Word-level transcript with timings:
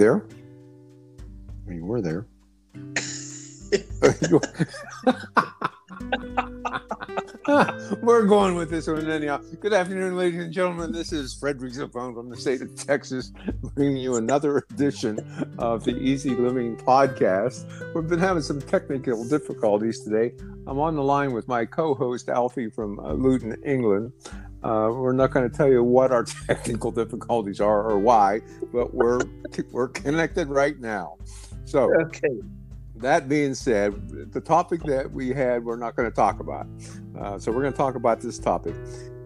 there? 0.00 0.24
Oh, 1.68 1.72
you 1.72 1.84
were 1.84 2.00
there. 2.00 2.26
We're 8.02 8.24
going 8.24 8.54
with 8.54 8.70
this 8.70 8.86
one 8.86 9.10
anyhow. 9.10 9.42
Good 9.60 9.74
afternoon, 9.74 10.16
ladies 10.16 10.42
and 10.42 10.52
gentlemen. 10.54 10.92
This 10.92 11.12
is 11.12 11.34
Frederick 11.34 11.74
Zafone 11.74 12.14
from 12.14 12.30
the 12.30 12.36
state 12.36 12.62
of 12.62 12.74
Texas, 12.76 13.30
bringing 13.74 13.98
you 13.98 14.16
another 14.16 14.64
edition 14.70 15.18
of 15.58 15.84
the 15.84 15.94
Easy 15.98 16.30
Living 16.30 16.78
Podcast. 16.78 17.66
We've 17.94 18.08
been 18.08 18.18
having 18.18 18.42
some 18.42 18.62
technical 18.62 19.28
difficulties 19.28 20.00
today. 20.00 20.32
I'm 20.66 20.78
on 20.78 20.96
the 20.96 21.02
line 21.02 21.34
with 21.34 21.46
my 21.46 21.66
co-host 21.66 22.30
Alfie 22.30 22.70
from 22.70 22.98
uh, 23.00 23.12
Luton, 23.12 23.54
England. 23.66 24.14
Uh, 24.62 24.90
we're 24.92 25.12
not 25.12 25.30
going 25.30 25.48
to 25.48 25.56
tell 25.56 25.68
you 25.68 25.82
what 25.82 26.12
our 26.12 26.24
technical 26.46 26.90
difficulties 26.90 27.60
are 27.60 27.88
or 27.90 27.98
why, 27.98 28.40
but 28.72 28.92
we're 28.94 29.20
we're 29.70 29.88
connected 29.88 30.48
right 30.48 30.78
now. 30.80 31.16
So, 31.64 31.90
Okay. 32.02 32.40
that 32.96 33.28
being 33.28 33.54
said, 33.54 34.32
the 34.32 34.40
topic 34.40 34.82
that 34.84 35.10
we 35.10 35.30
had, 35.30 35.64
we're 35.64 35.76
not 35.76 35.96
going 35.96 36.08
to 36.10 36.14
talk 36.14 36.40
about. 36.40 36.66
Uh, 37.18 37.38
so 37.38 37.50
we're 37.52 37.62
going 37.62 37.72
to 37.72 37.76
talk 37.76 37.94
about 37.94 38.20
this 38.20 38.38
topic. 38.38 38.74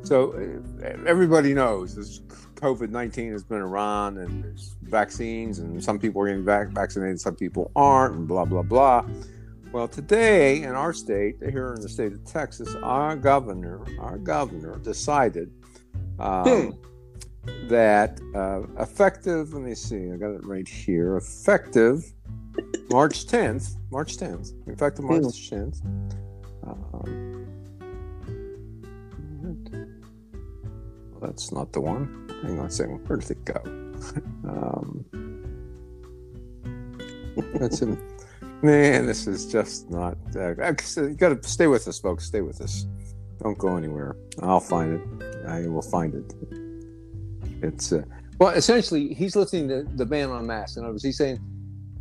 So 0.03 0.33
uh, 0.83 0.87
everybody 1.07 1.55
knows 1.55 1.95
this 1.97 2.21
COVID 2.57 2.91
nineteen 2.91 3.33
has 3.33 3.43
been 3.43 3.61
around, 3.63 4.19
and 4.19 4.45
there's 4.45 4.77
vaccines, 4.83 5.59
and 5.59 5.83
some 5.83 5.99
people 5.99 6.21
are 6.23 6.27
getting 6.27 6.45
vac- 6.45 6.69
vaccinated, 6.69 7.21
some 7.21 7.35
people 7.35 7.71
aren't, 7.75 8.15
and 8.15 8.29
blah 8.29 8.45
blah 8.45 8.63
blah. 8.63 9.05
Well, 9.75 9.89
today 9.89 10.63
in 10.63 10.71
our 10.71 10.93
state, 10.93 11.35
here 11.51 11.75
in 11.75 11.81
the 11.81 11.89
state 11.89 12.13
of 12.13 12.25
Texas, 12.25 12.77
our 12.85 13.17
governor, 13.17 13.85
our 13.99 14.19
governor 14.19 14.79
decided 14.79 15.51
um, 16.21 16.79
that 17.67 18.21
uh, 18.37 18.61
effective. 18.81 19.53
Let 19.53 19.63
me 19.63 19.75
see, 19.75 20.13
I 20.13 20.17
got 20.17 20.31
it 20.31 20.47
right 20.47 20.69
here. 20.69 21.17
Effective 21.17 22.05
March 22.89 23.27
10th, 23.27 23.75
March 23.91 24.17
10th, 24.17 24.53
effective 24.69 25.07
March 25.07 25.51
10th. 25.51 25.85
Um, 26.63 27.45
well, 31.11 31.21
that's 31.21 31.51
not 31.51 31.73
the 31.73 31.81
one. 31.81 32.31
Hang 32.45 32.61
on 32.61 32.67
a 32.67 32.71
second. 32.71 33.09
Where 33.09 33.19
did 33.19 33.33
it 33.33 33.45
go? 33.45 33.61
um, 34.49 35.05
that's 37.59 37.83
in. 37.83 38.14
Man, 38.65 39.05
this 39.05 39.27
is 39.27 39.45
just 39.53 39.91
not. 39.91 40.17
Uh, 40.35 40.55
you 40.97 41.15
got 41.15 41.43
to 41.43 41.49
stay 41.49 41.67
with 41.67 41.87
us, 41.87 41.99
folks. 41.99 42.25
Stay 42.25 42.41
with 42.41 42.63
us. 42.63 42.87
Don't 43.43 43.59
go 43.59 43.77
anywhere. 43.77 44.17
I'll 44.43 44.59
find 44.59 44.95
it. 45.23 45.47
I 45.47 45.67
will 45.69 45.83
find 45.83 46.15
it. 46.15 46.35
It's 47.63 47.93
uh, 47.93 48.05
well, 48.39 48.51
essentially, 48.51 49.13
he's 49.13 49.37
lifting 49.37 49.67
the, 49.67 49.87
the 49.97 50.07
ban 50.07 50.31
on 50.31 50.47
masks. 50.47 50.79
In 50.79 50.85
other 50.85 50.93
words, 50.95 51.05
he's 51.05 51.19
saying 51.19 51.41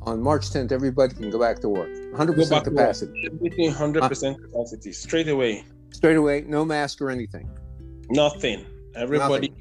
on 0.04 0.22
March 0.22 0.50
10th, 0.52 0.72
everybody 0.72 1.14
can 1.16 1.30
go 1.30 1.38
back 1.38 1.60
to 1.60 1.68
work, 1.70 1.90
100% 1.90 2.16
Go 2.16 2.34
back 2.36 2.36
to 2.38 2.54
work. 2.54 2.64
capacity, 2.64 3.30
Everything 3.34 3.70
100% 3.72 4.42
capacity. 4.42 4.92
Straight 4.94 5.28
away. 5.28 5.66
straight 5.92 6.16
away, 6.18 6.46
no 6.48 6.64
mask 6.66 7.02
or 7.02 7.10
anything, 7.10 7.50
Nothing. 8.10 8.66
Everybody 8.96 9.54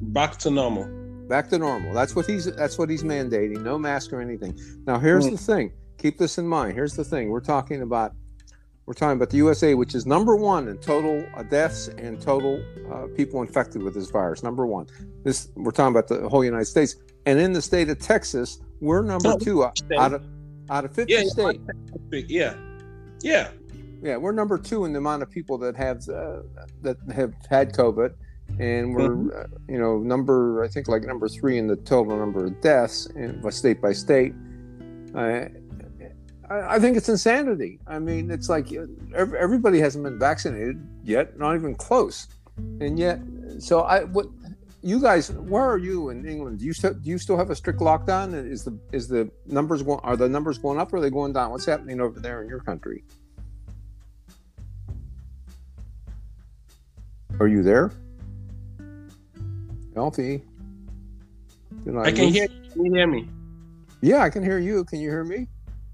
back 0.00 0.38
to 0.38 0.50
normal. 0.50 0.86
back 1.28 1.48
to 1.50 1.58
normal. 1.58 1.92
That's 1.94 2.14
what 2.16 2.24
he's 2.26 2.44
that's 2.56 2.78
what 2.78 2.88
he's 2.90 3.02
mandating, 3.04 3.62
no 3.62 3.78
mask 3.78 4.12
or 4.14 4.20
anything. 4.22 4.58
Now, 4.86 4.98
here's 4.98 5.26
Mm. 5.26 5.30
the 5.32 5.38
thing. 5.38 5.72
Keep 5.98 6.18
this 6.18 6.38
in 6.38 6.46
mind. 6.46 6.74
Here's 6.74 6.94
the 6.94 7.04
thing. 7.04 7.28
We're 7.30 7.40
talking 7.40 7.82
about 7.82 8.14
we're 8.86 8.94
talking 8.94 9.16
about 9.18 9.28
the 9.28 9.36
USA, 9.38 9.74
which 9.74 9.94
is 9.94 10.06
number 10.06 10.34
one 10.34 10.68
in 10.68 10.78
total 10.78 11.22
uh, 11.36 11.42
deaths 11.42 11.88
and 11.88 12.18
total 12.20 12.64
uh, 12.90 13.06
people 13.14 13.42
infected 13.42 13.82
with 13.82 13.92
this 13.92 14.08
virus. 14.10 14.42
Number 14.42 14.66
one. 14.66 14.86
This 15.24 15.48
we're 15.56 15.72
talking 15.72 15.94
about 15.94 16.08
the 16.08 16.26
whole 16.28 16.42
United 16.44 16.64
States, 16.64 16.96
and 17.26 17.38
in 17.38 17.52
the 17.52 17.60
state 17.60 17.90
of 17.90 17.98
Texas, 17.98 18.60
we're 18.80 19.02
number 19.02 19.32
Oh, 19.32 19.38
two 19.38 19.64
out, 19.64 19.78
out 19.98 20.14
of 20.14 20.24
out 20.70 20.84
of 20.86 20.94
50 20.94 21.12
Yeah, 21.12 21.22
states. 21.24 21.58
Yeah. 22.28 22.54
Yeah. 23.20 23.50
Yeah, 24.00 24.16
we're 24.16 24.32
number 24.32 24.56
two 24.58 24.84
in 24.84 24.92
the 24.92 24.98
amount 25.00 25.22
of 25.24 25.30
people 25.30 25.58
that 25.58 25.76
have 25.76 26.08
uh, 26.08 26.42
that 26.82 26.96
have 27.12 27.34
had 27.50 27.74
COVID, 27.74 28.14
and 28.60 28.94
we're 28.94 29.08
Mm-hmm. 29.10 29.30
uh, 29.30 29.58
you 29.68 29.78
know 29.78 29.98
number 29.98 30.62
I 30.64 30.68
think 30.68 30.86
like 30.88 31.02
number 31.02 31.28
three 31.28 31.58
in 31.58 31.66
the 31.66 31.76
total 31.76 32.16
number 32.16 32.44
of 32.46 32.60
deaths 32.60 33.06
in, 33.16 33.40
by 33.42 33.50
state 33.50 33.82
by 33.82 33.92
state. 33.92 34.32
I, 35.14 35.48
I 36.50 36.76
I 36.76 36.78
think 36.78 36.96
it's 36.96 37.08
insanity. 37.08 37.78
I 37.86 37.98
mean, 37.98 38.30
it's 38.30 38.48
like 38.48 38.72
uh, 38.72 38.86
everybody 39.14 39.80
hasn't 39.80 40.04
been 40.04 40.18
vaccinated 40.18 40.80
yet, 41.04 41.38
not 41.38 41.54
even 41.54 41.74
close, 41.74 42.28
and 42.80 42.98
yet. 42.98 43.20
So 43.58 43.80
I 43.82 44.04
what 44.04 44.26
you 44.82 45.00
guys, 45.00 45.32
where 45.32 45.64
are 45.64 45.78
you 45.78 46.10
in 46.10 46.26
England? 46.26 46.60
Do 46.60 46.64
you 46.64 46.72
still 46.72 46.94
do 46.94 47.10
you 47.10 47.18
still 47.18 47.36
have 47.36 47.50
a 47.50 47.56
strict 47.56 47.80
lockdown? 47.80 48.34
Is 48.34 48.64
the 48.64 48.78
is 48.92 49.08
the 49.08 49.30
numbers 49.46 49.82
going? 49.82 50.00
Are 50.02 50.16
the 50.16 50.28
numbers 50.28 50.58
going 50.58 50.78
up 50.78 50.92
or 50.92 50.96
are 50.96 51.00
they 51.00 51.10
going 51.10 51.32
down? 51.32 51.50
What's 51.50 51.66
happening 51.66 52.00
over 52.00 52.20
there 52.20 52.42
in 52.42 52.48
your 52.48 52.60
country? 52.60 53.04
Are 57.40 57.48
you 57.48 57.62
there? 57.62 57.92
Alfie? 59.96 60.42
Did 61.84 61.96
I 61.96 62.12
can 62.12 62.28
hear 62.28 62.46
can 62.46 62.84
you 62.84 62.92
hear 62.94 63.06
me? 63.06 63.28
Yeah, 64.00 64.22
I 64.22 64.30
can 64.30 64.44
hear 64.44 64.58
you. 64.58 64.84
Can 64.84 65.00
you 65.00 65.10
hear 65.10 65.24
me? 65.24 65.48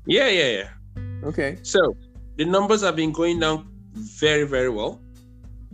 Yeah, 0.06 0.28
yeah, 0.28 0.50
yeah. 0.50 0.68
Okay. 1.24 1.58
So 1.62 1.96
the 2.36 2.44
numbers 2.44 2.82
have 2.82 2.96
been 2.96 3.12
going 3.12 3.40
down 3.40 3.68
very, 3.92 4.44
very 4.44 4.68
well. 4.68 5.00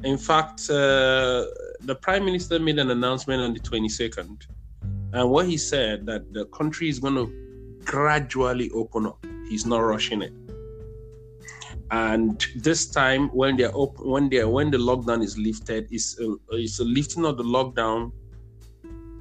In 0.05 0.17
fact, 0.17 0.71
uh, 0.71 1.45
the 1.81 1.99
prime 2.01 2.25
minister 2.25 2.59
made 2.59 2.79
an 2.79 2.91
announcement 2.91 3.43
on 3.43 3.53
the 3.53 3.61
22nd, 3.61 4.47
and 5.13 5.31
what 5.31 5.47
he 5.47 5.57
said 5.57 6.07
that 6.07 6.33
the 6.33 6.47
country 6.47 6.89
is 6.89 6.99
going 6.99 7.15
to 7.17 7.81
gradually 7.85 8.71
open 8.71 9.07
up. 9.07 9.25
He's 9.49 9.67
not 9.67 9.81
rushing 9.81 10.23
it. 10.23 10.33
And 11.91 12.47
this 12.57 12.87
time, 12.87 13.29
when 13.31 13.57
they're 13.57 13.75
open, 13.75 14.09
when 14.09 14.29
they 14.29 14.45
when 14.45 14.71
the 14.71 14.79
lockdown 14.79 15.25
is 15.25 15.37
lifted, 15.37 15.89
is 15.91 16.19
a, 16.21 16.37
it's 16.53 16.79
a 16.79 16.85
lifting 16.85 17.25
of 17.25 17.37
the 17.37 17.43
lockdown 17.43 18.13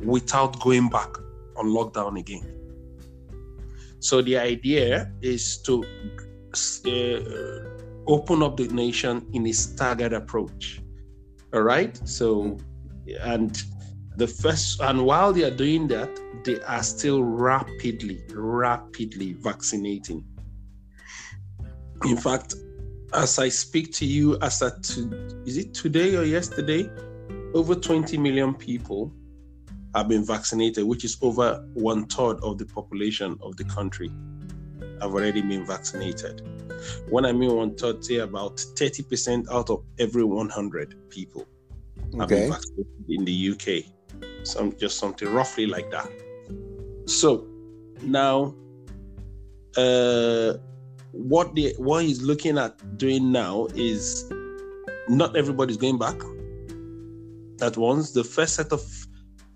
without 0.04 0.60
going 0.60 0.88
back 0.90 1.10
on 1.58 1.66
lockdown 1.66 2.20
again. 2.20 2.59
So 4.00 4.22
the 4.22 4.38
idea 4.38 5.12
is 5.22 5.62
to 5.64 5.84
uh, 6.86 7.70
open 8.08 8.42
up 8.42 8.58
the 8.58 8.68
nation 8.72 9.28
in 9.34 9.46
a 9.48 9.52
staggered 9.52 10.14
approach. 10.14 10.82
All 11.54 11.62
right. 11.62 12.00
So, 12.08 12.58
and 13.22 13.62
the 14.16 14.28
first, 14.28 14.82
and 14.82 15.06
while 15.06 15.34
they 15.34 15.44
are 15.44 15.56
doing 15.56 15.88
that, 15.90 16.10
they 16.44 16.62
are 16.62 16.84
still 16.84 17.24
rapidly, 17.24 18.24
rapidly 18.34 19.34
vaccinating. 19.34 20.24
In 22.06 22.18
fact, 22.18 22.56
as 23.14 23.40
I 23.40 23.50
speak 23.50 23.92
to 23.94 24.06
you, 24.06 24.38
as 24.42 24.60
to, 24.60 25.42
is 25.46 25.58
it 25.58 25.74
today 25.74 26.16
or 26.16 26.24
yesterday, 26.24 26.90
over 27.54 27.76
20 27.76 28.18
million 28.18 28.54
people 28.54 29.12
have 29.96 30.08
been 30.08 30.26
vaccinated, 30.26 30.86
which 30.86 31.04
is 31.04 31.18
over 31.22 31.66
one 31.74 32.06
third 32.08 32.40
of 32.44 32.58
the 32.58 32.66
population 32.66 33.38
of 33.42 33.58
the 33.58 33.64
country 33.66 34.10
have 35.02 35.14
already 35.14 35.42
been 35.42 35.66
vaccinated. 35.66 36.42
When 37.10 37.26
I 37.26 37.32
mean 37.32 37.56
one 37.56 37.76
third, 37.76 38.04
say 38.04 38.18
about 38.18 38.58
30% 38.58 39.50
out 39.52 39.70
of 39.70 39.84
every 39.98 40.24
100 40.24 41.10
people 41.10 41.48
have 42.18 42.32
Okay. 42.32 42.42
been 42.42 42.50
vaccinated 42.50 43.06
in 43.10 43.26
the 43.26 43.50
UK. 43.52 43.86
Some 44.46 44.76
just 44.78 44.98
something 45.00 45.32
roughly 45.32 45.66
like 45.66 45.90
that. 45.92 46.10
So 47.06 47.48
now, 48.02 48.56
uh, 49.78 50.54
what 51.12 51.56
the 51.56 51.74
what 51.78 52.04
he's 52.04 52.22
looking 52.22 52.58
at 52.58 52.98
doing 52.98 53.32
now 53.32 53.68
is 53.76 54.32
not 55.08 55.36
everybody's 55.36 55.78
going 55.78 55.98
back 55.98 56.16
at 57.62 57.78
once. 57.78 58.12
The 58.12 58.24
first 58.24 58.56
set 58.56 58.72
of 58.72 58.82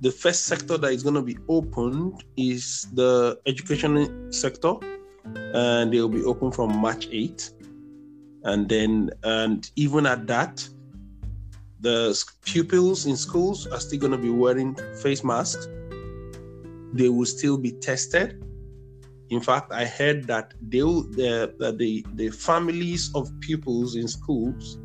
the 0.03 0.11
first 0.11 0.47
sector 0.47 0.77
that 0.77 0.91
is 0.91 1.01
going 1.01 1.15
to 1.15 1.21
be 1.21 1.37
opened 1.47 2.25
is 2.35 2.87
the 2.93 3.39
education 3.45 4.31
sector, 4.33 4.73
and 5.53 5.93
they 5.93 6.01
will 6.01 6.09
be 6.09 6.25
open 6.25 6.51
from 6.51 6.75
March 6.77 7.07
8th. 7.07 7.53
And 8.43 8.67
then, 8.67 9.11
and 9.23 9.71
even 9.77 10.05
at 10.05 10.27
that, 10.27 10.67
the 11.79 11.97
pupils 12.43 13.05
in 13.05 13.15
schools 13.15 13.65
are 13.67 13.79
still 13.79 13.99
going 13.99 14.11
to 14.11 14.17
be 14.17 14.29
wearing 14.29 14.75
face 15.01 15.23
masks. 15.23 15.69
They 16.91 17.07
will 17.07 17.25
still 17.25 17.57
be 17.57 17.71
tested. 17.71 18.43
In 19.29 19.39
fact, 19.39 19.71
I 19.71 19.85
heard 19.85 20.27
that 20.27 20.53
they 20.61 20.79
the, 20.79 21.55
the 21.79 22.05
the 22.15 22.29
families 22.29 23.09
of 23.15 23.31
pupils 23.39 23.95
in 23.95 24.09
schools 24.09 24.79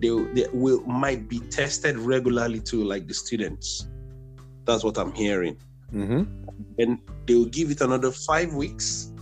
they, 0.00 0.10
they 0.34 0.46
will 0.52 0.82
might 0.82 1.28
be 1.28 1.40
tested 1.40 1.96
regularly 1.96 2.60
too, 2.60 2.84
like 2.84 3.06
the 3.06 3.14
students. 3.14 3.88
That's 4.68 4.84
what 4.84 4.98
I'm 4.98 5.12
hearing. 5.12 5.56
Mm-hmm. 5.94 6.22
And 6.78 6.98
they 7.26 7.34
will 7.34 7.46
give 7.46 7.70
it 7.70 7.80
another 7.80 8.10
five 8.12 8.52
weeks, 8.52 9.12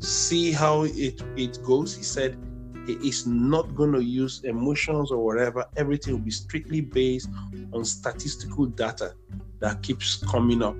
see 0.00 0.52
how 0.52 0.82
it, 0.82 1.22
it 1.34 1.62
goes. 1.64 1.96
He 1.96 2.02
said 2.02 2.38
he 2.86 2.92
is 3.08 3.26
not 3.26 3.74
going 3.74 3.92
to 3.92 4.04
use 4.04 4.44
emotions 4.44 5.10
or 5.10 5.24
whatever. 5.24 5.64
Everything 5.78 6.12
will 6.12 6.20
be 6.20 6.30
strictly 6.30 6.82
based 6.82 7.30
on 7.72 7.86
statistical 7.86 8.66
data 8.66 9.14
that 9.60 9.82
keeps 9.82 10.22
coming 10.30 10.62
up, 10.62 10.76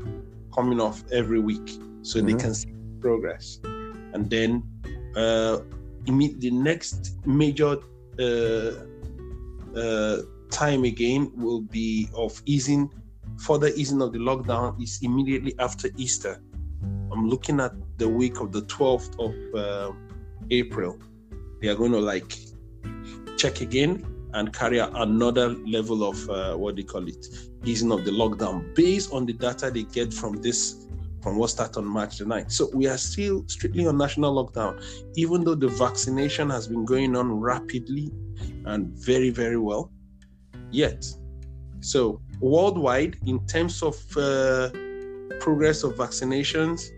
coming 0.55 0.79
off 0.79 1.03
every 1.11 1.41
week. 1.41 1.69
so 2.03 2.19
mm-hmm. 2.19 2.26
they 2.26 2.35
can 2.35 2.55
see 2.55 2.75
progress. 3.00 3.61
And 4.12 4.29
then 4.29 4.62
uh, 5.17 5.61
the 6.05 6.50
next 6.53 7.17
major 7.25 7.79
uh, 8.19 8.73
uh, 9.75 10.17
time 10.50 10.85
again 10.85 11.32
will 11.35 11.62
be 11.62 12.11
of 12.14 12.43
easing, 12.44 12.93
further 13.38 13.69
easing 13.69 14.02
of 14.02 14.12
the 14.12 14.19
lockdown 14.19 14.81
is 14.82 14.99
immediately 15.02 15.55
after 15.58 15.88
Easter. 15.96 16.43
I'm 17.12 17.29
looking 17.29 17.61
at 17.61 17.73
the 17.99 18.08
week 18.08 18.40
of 18.40 18.52
the 18.52 18.62
12th 18.62 19.19
of 19.19 19.55
uh, 19.55 19.94
April. 20.50 20.99
They 21.61 21.69
are 21.69 21.75
going 21.75 21.93
to 21.93 22.00
like 22.00 22.37
check 23.37 23.61
again 23.61 24.06
and 24.34 24.52
carry 24.52 24.81
out 24.81 24.93
another 24.94 25.50
level 25.50 26.08
of 26.08 26.31
uh, 26.31 26.56
what 26.56 26.76
they 26.76 26.82
call 26.82 27.06
it, 27.06 27.26
easing 27.64 27.93
of 27.93 28.05
the 28.05 28.11
lockdown 28.11 28.75
based 28.75 29.12
on 29.12 29.26
the 29.26 29.32
data 29.32 29.70
they 29.70 29.82
get 29.85 30.12
from 30.12 30.37
this 30.40 30.87
from 31.23 31.37
what 31.37 31.50
started 31.50 31.78
on 31.78 31.87
March 31.87 32.19
the 32.19 32.25
9th. 32.25 32.50
So 32.50 32.69
we 32.75 32.88
are 32.88 32.99
still 32.99 33.44
strictly 33.46 33.87
on 33.87 33.96
national 33.96 34.35
lockdown, 34.35 34.82
even 35.14 35.44
though 35.44 35.55
the 35.55 35.69
vaccination 35.69 36.50
has 36.50 36.67
been 36.67 36.85
going 36.85 37.14
on 37.14 37.32
rapidly 37.32 38.11
and 38.67 38.88
very, 38.88 39.31
very 39.31 39.58
well. 39.58 39.93
Yet, 40.73 41.05
so 41.81 42.20
worldwide, 42.42 43.16
in 43.26 43.46
terms 43.46 43.82
of 43.82 43.96
uh, 44.16 44.70
progress 45.40 45.82
of 45.84 45.94
vaccinations, 45.94 46.90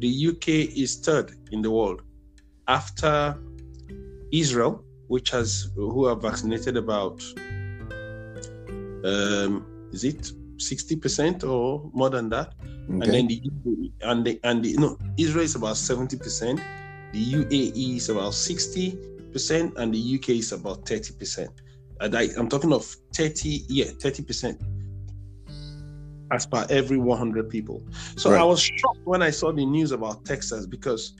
the 0.00 0.28
UK 0.28 0.48
is 0.76 0.96
third 0.96 1.32
in 1.52 1.62
the 1.62 1.70
world 1.70 2.02
after 2.66 3.38
Israel, 4.32 4.84
which 5.06 5.30
has 5.30 5.70
who 5.74 6.06
have 6.06 6.20
vaccinated 6.20 6.76
about 6.76 7.22
um, 9.04 9.64
is 9.92 10.04
it 10.04 10.32
60% 10.56 11.48
or 11.48 11.90
more 11.94 12.10
than 12.10 12.28
that? 12.30 12.52
Okay. 12.90 13.04
and 13.04 13.14
then 13.14 13.26
the 13.26 13.42
and 14.00 14.24
the 14.24 14.40
and 14.44 14.64
the 14.64 14.74
no 14.78 14.96
israel 15.18 15.44
is 15.44 15.54
about 15.54 15.76
70% 15.76 16.58
the 17.12 17.32
uae 17.34 17.96
is 17.96 18.08
about 18.08 18.32
60% 18.32 19.76
and 19.76 19.94
the 19.94 20.14
uk 20.16 20.28
is 20.30 20.52
about 20.52 20.86
30% 20.86 21.48
I, 22.00 22.28
i'm 22.38 22.48
talking 22.48 22.72
of 22.72 22.86
30 23.12 23.66
yeah 23.68 23.86
30% 23.86 24.77
as 26.32 26.46
per 26.46 26.66
every 26.70 26.98
100 26.98 27.48
people 27.48 27.82
so 28.16 28.30
right. 28.30 28.40
i 28.40 28.44
was 28.44 28.60
shocked 28.60 29.00
when 29.04 29.22
i 29.22 29.30
saw 29.30 29.52
the 29.52 29.64
news 29.64 29.92
about 29.92 30.24
texas 30.24 30.66
because 30.66 31.14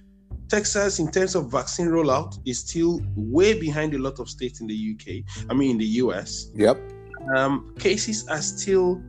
Texas, 0.49 0.99
in 0.99 1.11
terms 1.11 1.35
of 1.35 1.51
vaccine 1.51 1.89
rollout, 1.89 2.39
is 2.47 2.61
still 2.61 3.01
way 3.17 3.59
behind 3.59 3.95
a 3.95 3.99
lot 3.99 4.19
of 4.19 4.29
states 4.29 4.61
in 4.61 4.67
the 4.67 4.97
UK. 4.97 5.47
I 5.51 5.55
mean, 5.55 5.73
in 5.73 5.79
the 5.79 5.85
US. 6.03 6.51
Yep. 6.55 6.81
Um, 7.37 7.75
cases 7.79 8.27
are 8.29 8.41
still 8.41 9.03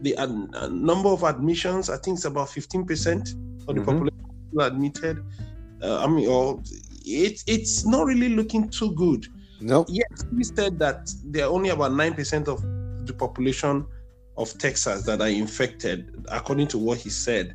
the 0.00 0.16
uh, 0.16 0.68
number 0.68 1.10
of 1.10 1.24
admissions. 1.24 1.90
I 1.90 1.98
think 1.98 2.16
it's 2.16 2.24
about 2.24 2.48
fifteen 2.48 2.86
percent 2.86 3.34
of 3.68 3.74
the 3.74 3.82
mm-hmm. 3.82 3.84
population 3.84 4.18
admitted. 4.60 5.24
Uh, 5.82 6.04
I 6.04 6.06
mean, 6.06 6.28
or 6.28 6.62
it, 7.04 7.42
it's 7.46 7.84
not 7.84 8.06
really 8.06 8.30
looking 8.30 8.70
too 8.70 8.92
good. 8.94 9.26
No. 9.60 9.80
Nope. 9.80 9.88
Yes, 9.90 10.24
we 10.32 10.44
said 10.44 10.78
that 10.78 11.10
there 11.24 11.46
are 11.46 11.50
only 11.50 11.68
about 11.68 11.92
nine 11.92 12.14
percent 12.14 12.48
of 12.48 12.62
the 13.06 13.12
population 13.12 13.84
of 14.38 14.56
Texas 14.56 15.04
that 15.04 15.20
are 15.20 15.28
infected, 15.28 16.24
according 16.28 16.68
to 16.68 16.78
what 16.78 16.98
he 16.98 17.10
said. 17.10 17.54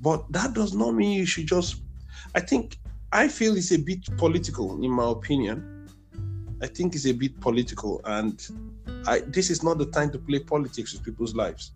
But 0.00 0.30
that 0.30 0.52
does 0.52 0.74
not 0.74 0.94
mean 0.94 1.12
you 1.12 1.24
should 1.24 1.46
just 1.46 1.76
I 2.34 2.40
think 2.40 2.76
I 3.12 3.28
feel 3.28 3.56
it's 3.56 3.72
a 3.72 3.78
bit 3.78 4.04
political, 4.16 4.82
in 4.82 4.90
my 4.90 5.10
opinion. 5.10 5.88
I 6.62 6.66
think 6.66 6.94
it's 6.94 7.06
a 7.06 7.12
bit 7.12 7.40
political, 7.40 8.00
and 8.04 8.46
I, 9.06 9.20
this 9.20 9.50
is 9.50 9.62
not 9.62 9.78
the 9.78 9.86
time 9.86 10.10
to 10.10 10.18
play 10.18 10.40
politics 10.40 10.92
with 10.92 11.04
people's 11.04 11.34
lives. 11.34 11.72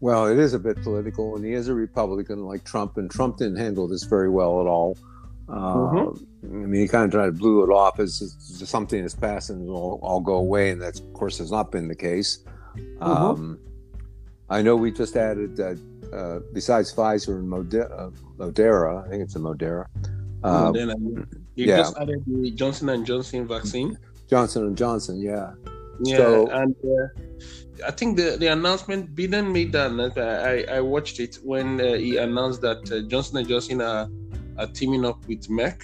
Well, 0.00 0.26
it 0.26 0.38
is 0.38 0.54
a 0.54 0.58
bit 0.58 0.82
political, 0.82 1.36
and 1.36 1.44
he 1.44 1.52
is 1.52 1.68
a 1.68 1.74
Republican 1.74 2.44
like 2.44 2.64
Trump, 2.64 2.96
and 2.98 3.10
Trump 3.10 3.38
didn't 3.38 3.56
handle 3.56 3.88
this 3.88 4.04
very 4.04 4.28
well 4.28 4.60
at 4.60 4.66
all. 4.66 4.96
Uh, 5.48 5.52
mm-hmm. 5.52 6.56
I 6.62 6.66
mean, 6.66 6.80
he 6.80 6.88
kind 6.88 7.04
of 7.04 7.10
tried 7.10 7.26
to 7.26 7.32
blew 7.32 7.62
it 7.64 7.70
off 7.70 8.00
as 8.00 8.18
just 8.18 8.66
something 8.66 9.02
that's 9.02 9.14
passed 9.14 9.50
and 9.50 9.62
it'll 9.62 9.98
all 10.02 10.20
go 10.20 10.34
away, 10.34 10.70
and 10.70 10.80
that, 10.82 11.00
of 11.00 11.12
course, 11.14 11.38
has 11.38 11.50
not 11.50 11.72
been 11.72 11.88
the 11.88 11.94
case. 11.94 12.38
Mm-hmm. 12.76 13.02
Um, 13.02 13.58
I 14.48 14.62
know 14.62 14.76
we 14.76 14.92
just 14.92 15.16
added 15.16 15.58
uh, 15.58 15.74
uh, 16.14 16.40
besides 16.52 16.92
Pfizer 16.92 17.38
and 17.38 17.48
Modera, 17.48 17.90
uh, 17.90 18.10
Modera, 18.38 19.04
I 19.04 19.08
think 19.08 19.22
it's 19.22 19.36
a 19.36 19.38
Modera. 19.38 19.86
Uh, 20.42 20.70
Modena, 20.72 20.94
you 21.54 21.66
yeah. 21.66 21.78
just 21.78 21.96
added 21.98 22.22
the 22.26 22.50
Johnson 22.50 22.88
and 22.90 23.06
Johnson 23.06 23.46
vaccine. 23.48 23.98
Johnson 24.28 24.66
and 24.66 24.76
Johnson, 24.76 25.20
yeah. 25.20 25.52
Yeah, 26.02 26.16
so, 26.16 26.46
and 26.48 26.74
uh, 26.84 27.86
I 27.86 27.90
think 27.92 28.16
the, 28.16 28.36
the 28.38 28.48
announcement 28.48 29.14
Biden 29.14 29.52
made 29.52 29.72
that. 29.72 30.18
I, 30.18 30.76
I 30.76 30.80
watched 30.80 31.20
it 31.20 31.38
when 31.42 31.80
uh, 31.80 31.94
he 31.94 32.16
announced 32.16 32.60
that 32.62 32.90
uh, 32.90 33.08
Johnson 33.08 33.38
and 33.38 33.48
Johnson 33.48 33.80
are, 33.80 34.08
are 34.58 34.66
teaming 34.66 35.04
up 35.04 35.24
with 35.28 35.48
Merck 35.48 35.82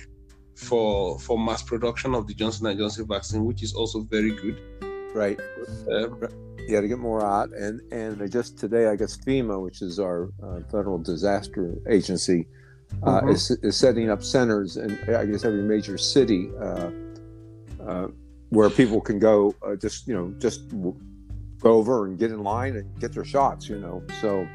for 0.57 1.19
for 1.19 1.39
mass 1.39 1.63
production 1.63 2.15
of 2.15 2.27
the 2.27 2.35
Johnson 2.35 2.67
and 2.67 2.79
Johnson 2.79 3.07
vaccine, 3.07 3.45
which 3.45 3.63
is 3.63 3.73
also 3.75 4.01
very 4.01 4.33
good. 4.33 4.61
Right. 5.15 5.39
Uh, 6.71 6.75
yeah, 6.75 6.81
to 6.81 6.89
get 6.89 6.99
more 6.99 7.25
out. 7.25 7.51
And 7.53 7.81
and 7.93 8.31
just 8.31 8.59
today, 8.59 8.87
I 8.87 8.97
guess 8.97 9.17
FEMA, 9.17 9.63
which 9.63 9.83
is 9.83 9.99
our 9.99 10.31
uh, 10.43 10.61
federal 10.71 10.99
disaster 10.99 11.77
agency, 11.89 12.47
uh, 13.03 13.21
mm-hmm. 13.21 13.31
is, 13.31 13.51
is 13.63 13.77
setting 13.77 14.11
up 14.11 14.23
centers 14.23 14.77
in 14.77 14.93
I 15.15 15.25
guess 15.27 15.45
every 15.45 15.63
major 15.63 15.99
city 15.99 16.51
uh, 16.61 16.91
uh 17.87 18.09
where 18.51 18.69
people 18.69 19.01
can 19.01 19.19
go, 19.19 19.55
uh, 19.65 19.77
just 19.77 20.09
you 20.09 20.15
know, 20.15 20.35
just 20.39 20.69
go 20.71 21.73
over 21.73 22.07
and 22.07 22.19
get 22.19 22.31
in 22.31 22.43
line 22.43 22.77
and 22.77 23.01
get 23.01 23.13
their 23.13 23.25
shots. 23.25 23.69
You 23.69 23.79
know, 23.79 24.03
so. 24.21 24.47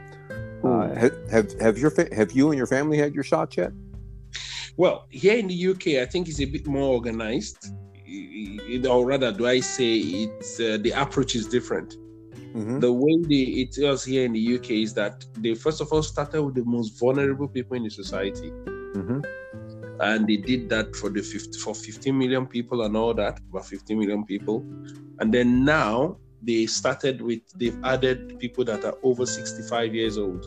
Uh, 0.63 0.95
have 1.29 1.51
have 1.61 1.77
your 1.77 1.93
have 2.11 2.31
you 2.31 2.49
and 2.49 2.57
your 2.57 2.65
family 2.65 2.97
had 2.97 3.13
your 3.13 3.23
shots 3.23 3.55
yet? 3.55 3.71
Well, 4.77 5.05
here 5.11 5.37
in 5.37 5.47
the 5.47 5.67
UK, 5.67 6.01
I 6.01 6.05
think 6.07 6.27
it's 6.27 6.41
a 6.41 6.45
bit 6.45 6.65
more 6.65 6.95
organized 6.95 7.71
or 8.87 9.05
rather, 9.05 9.31
do 9.31 9.47
I 9.47 9.59
say 9.59 9.97
it's 9.97 10.59
uh, 10.59 10.77
the 10.81 10.91
approach 10.91 11.35
is 11.35 11.47
different? 11.47 11.95
Mm-hmm. 12.55 12.79
The 12.79 12.93
way 12.93 13.17
they, 13.21 13.51
it 13.63 13.77
is 13.77 14.05
here 14.05 14.23
in 14.23 14.31
the 14.31 14.55
UK 14.55 14.71
is 14.71 14.93
that 14.93 15.25
they 15.39 15.55
first 15.55 15.81
of 15.81 15.91
all 15.91 16.01
started 16.01 16.41
with 16.41 16.55
the 16.55 16.63
most 16.63 16.97
vulnerable 16.97 17.49
people 17.49 17.75
in 17.75 17.83
the 17.83 17.89
society, 17.89 18.49
mm-hmm. 18.49 19.19
and 19.99 20.25
they 20.25 20.37
did 20.37 20.69
that 20.69 20.95
for 20.95 21.09
the 21.09 21.21
50, 21.21 21.59
for 21.59 21.75
15 21.75 22.17
million 22.17 22.47
people 22.47 22.83
and 22.83 22.95
all 22.95 23.13
that, 23.13 23.41
about 23.49 23.65
15 23.65 23.99
million 23.99 24.23
people, 24.23 24.65
and 25.19 25.33
then 25.33 25.65
now 25.65 26.17
they 26.41 26.65
started 26.65 27.21
with 27.21 27.41
they've 27.55 27.77
added 27.83 28.39
people 28.39 28.63
that 28.63 28.85
are 28.85 28.97
over 29.03 29.25
65 29.25 29.93
years 29.93 30.17
old, 30.17 30.45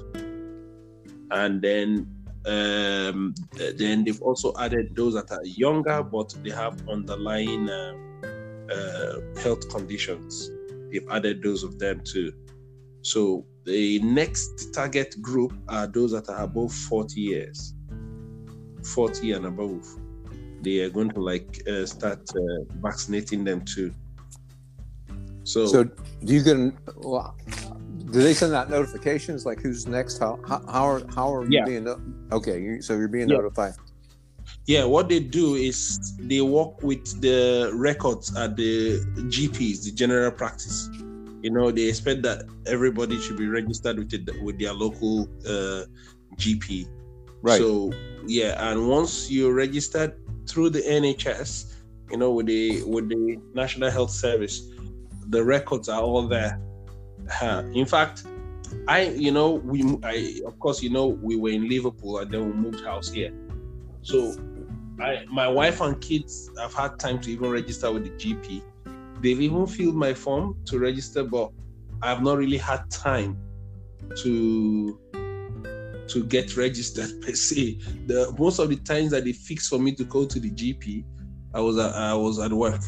and 1.30 1.61
then 1.61 2.09
um, 2.47 3.35
then 3.76 4.04
they've 4.04 4.23
also 4.23 4.54
added 4.59 4.97
those 4.97 5.12
that 5.12 5.30
are 5.30 5.44
younger 5.44 6.02
but 6.02 6.35
they 6.42 6.50
have 6.50 6.88
underlying 6.88 7.68
uh, 7.68 7.92
uh, 8.73 9.40
health 9.42 9.68
conditions. 9.68 10.50
They've 10.90 11.09
added 11.11 11.42
those 11.42 11.62
of 11.62 11.78
them 11.78 12.02
too. 12.04 12.33
So 13.02 13.47
the 13.64 13.99
next 14.00 14.73
target 14.73 15.21
group 15.21 15.52
are 15.68 15.87
those 15.87 16.12
that 16.12 16.28
are 16.28 16.42
above 16.42 16.73
40 16.73 17.21
years, 17.21 17.75
40 18.83 19.33
and 19.33 19.47
above. 19.47 19.87
They 20.62 20.80
are 20.80 20.90
going 20.90 21.11
to 21.11 21.21
like 21.21 21.62
uh, 21.68 21.87
start 21.87 22.28
uh, 22.35 22.64
vaccinating 22.80 23.45
them 23.45 23.64
too. 23.64 23.95
So, 25.45 25.66
so 25.66 25.85
do 25.85 26.35
you 26.35 26.42
get? 26.42 26.57
Well, 26.97 27.37
do 28.11 28.23
they 28.23 28.35
send 28.35 28.54
out 28.54 28.68
notifications 28.68 29.47
like 29.47 29.61
who's 29.61 29.87
next? 29.87 30.18
How 30.18 30.38
how 30.47 30.61
how 30.66 30.87
are 30.87 31.02
how 31.14 31.35
are 31.35 31.45
you 31.45 31.59
yeah. 31.59 31.64
being? 31.64 31.88
Okay, 32.33 32.80
so 32.80 32.97
you're 32.97 33.09
being 33.09 33.28
yeah. 33.28 33.37
notified. 33.37 33.75
Yeah, 34.68 34.84
what 34.84 35.08
they 35.08 35.20
do 35.20 35.54
is 35.54 35.98
they 36.18 36.42
work 36.42 36.82
with 36.82 37.20
the 37.22 37.70
records 37.75 38.37
at 38.37 38.54
the 38.54 39.00
GPs, 39.16 39.84
the 39.84 39.92
general 39.92 40.30
practice. 40.30 40.90
You 41.42 41.50
know, 41.50 41.70
they 41.70 41.84
expect 41.84 42.22
that 42.22 42.44
everybody 42.66 43.18
should 43.18 43.38
be 43.38 43.48
registered 43.48 43.98
with 43.98 44.12
it, 44.12 44.42
with 44.42 44.58
their 44.58 44.75
local 44.75 45.22
uh, 45.46 45.84
GP. 46.37 46.87
Right. 47.42 47.58
So 47.58 47.92
yeah, 48.26 48.70
and 48.70 48.88
once 48.88 49.30
you're 49.30 49.54
registered 49.54 50.14
through 50.46 50.70
the 50.70 50.82
NHS, 50.82 51.75
you 52.10 52.18
know, 52.18 52.32
with 52.32 52.46
the 52.46 52.82
with 52.84 53.08
the 53.08 53.40
National 53.54 53.90
Health 53.90 54.10
Service, 54.10 54.70
the 55.28 55.42
records 55.42 55.88
are 55.88 56.02
all 56.02 56.28
there 56.28 56.60
in 57.75 57.87
fact, 57.87 58.25
I, 58.87 59.08
you 59.08 59.30
know, 59.30 59.50
we, 59.50 59.82
I, 60.02 60.40
of 60.46 60.58
course, 60.58 60.82
you 60.82 60.90
know, 60.90 61.06
we 61.06 61.37
were 61.37 61.50
in 61.50 61.68
Liverpool 61.68 62.18
and 62.18 62.30
then 62.30 62.46
we 62.46 62.52
moved 62.52 62.84
house 62.84 63.10
here. 63.10 63.32
So, 64.02 64.34
I, 65.00 65.25
my 65.31 65.49
wife 65.49 65.81
and 65.81 66.00
kids 66.00 66.50
have 66.59 66.75
had 66.75 66.99
time 66.99 67.21
to 67.21 67.31
even 67.31 67.50
register 67.50 67.90
with 67.93 68.05
the 68.05 68.11
GP. 68.11 68.62
They've 69.21 69.40
even 69.40 69.67
filled 69.67 69.95
my 69.95 70.14
form 70.14 70.57
to 70.67 70.78
register, 70.78 71.25
but 71.25 71.50
I 72.02 72.09
have 72.09 72.23
not 72.23 72.38
really 72.38 72.59
had 72.59 72.90
time 72.90 73.38
to 74.23 74.99
to 76.09 76.25
get 76.25 76.57
registered 76.57 77.11
per 77.23 77.33
se. 77.33 77.78
The 78.07 78.35
most 78.38 78.59
of 78.59 78.71
the 78.71 78.76
times 78.76 79.11
that 79.11 79.25
they 79.25 79.33
fixed 79.33 79.69
for 79.69 79.78
me 79.78 79.93
to 79.93 80.05
go 80.05 80.25
to 80.25 80.40
the 80.40 80.50
GP, 80.50 81.05
I 81.55 81.61
was 81.61 81.78
at, 81.78 81.95
I 81.95 82.14
was 82.14 82.38
at 82.38 82.52
work 82.52 82.81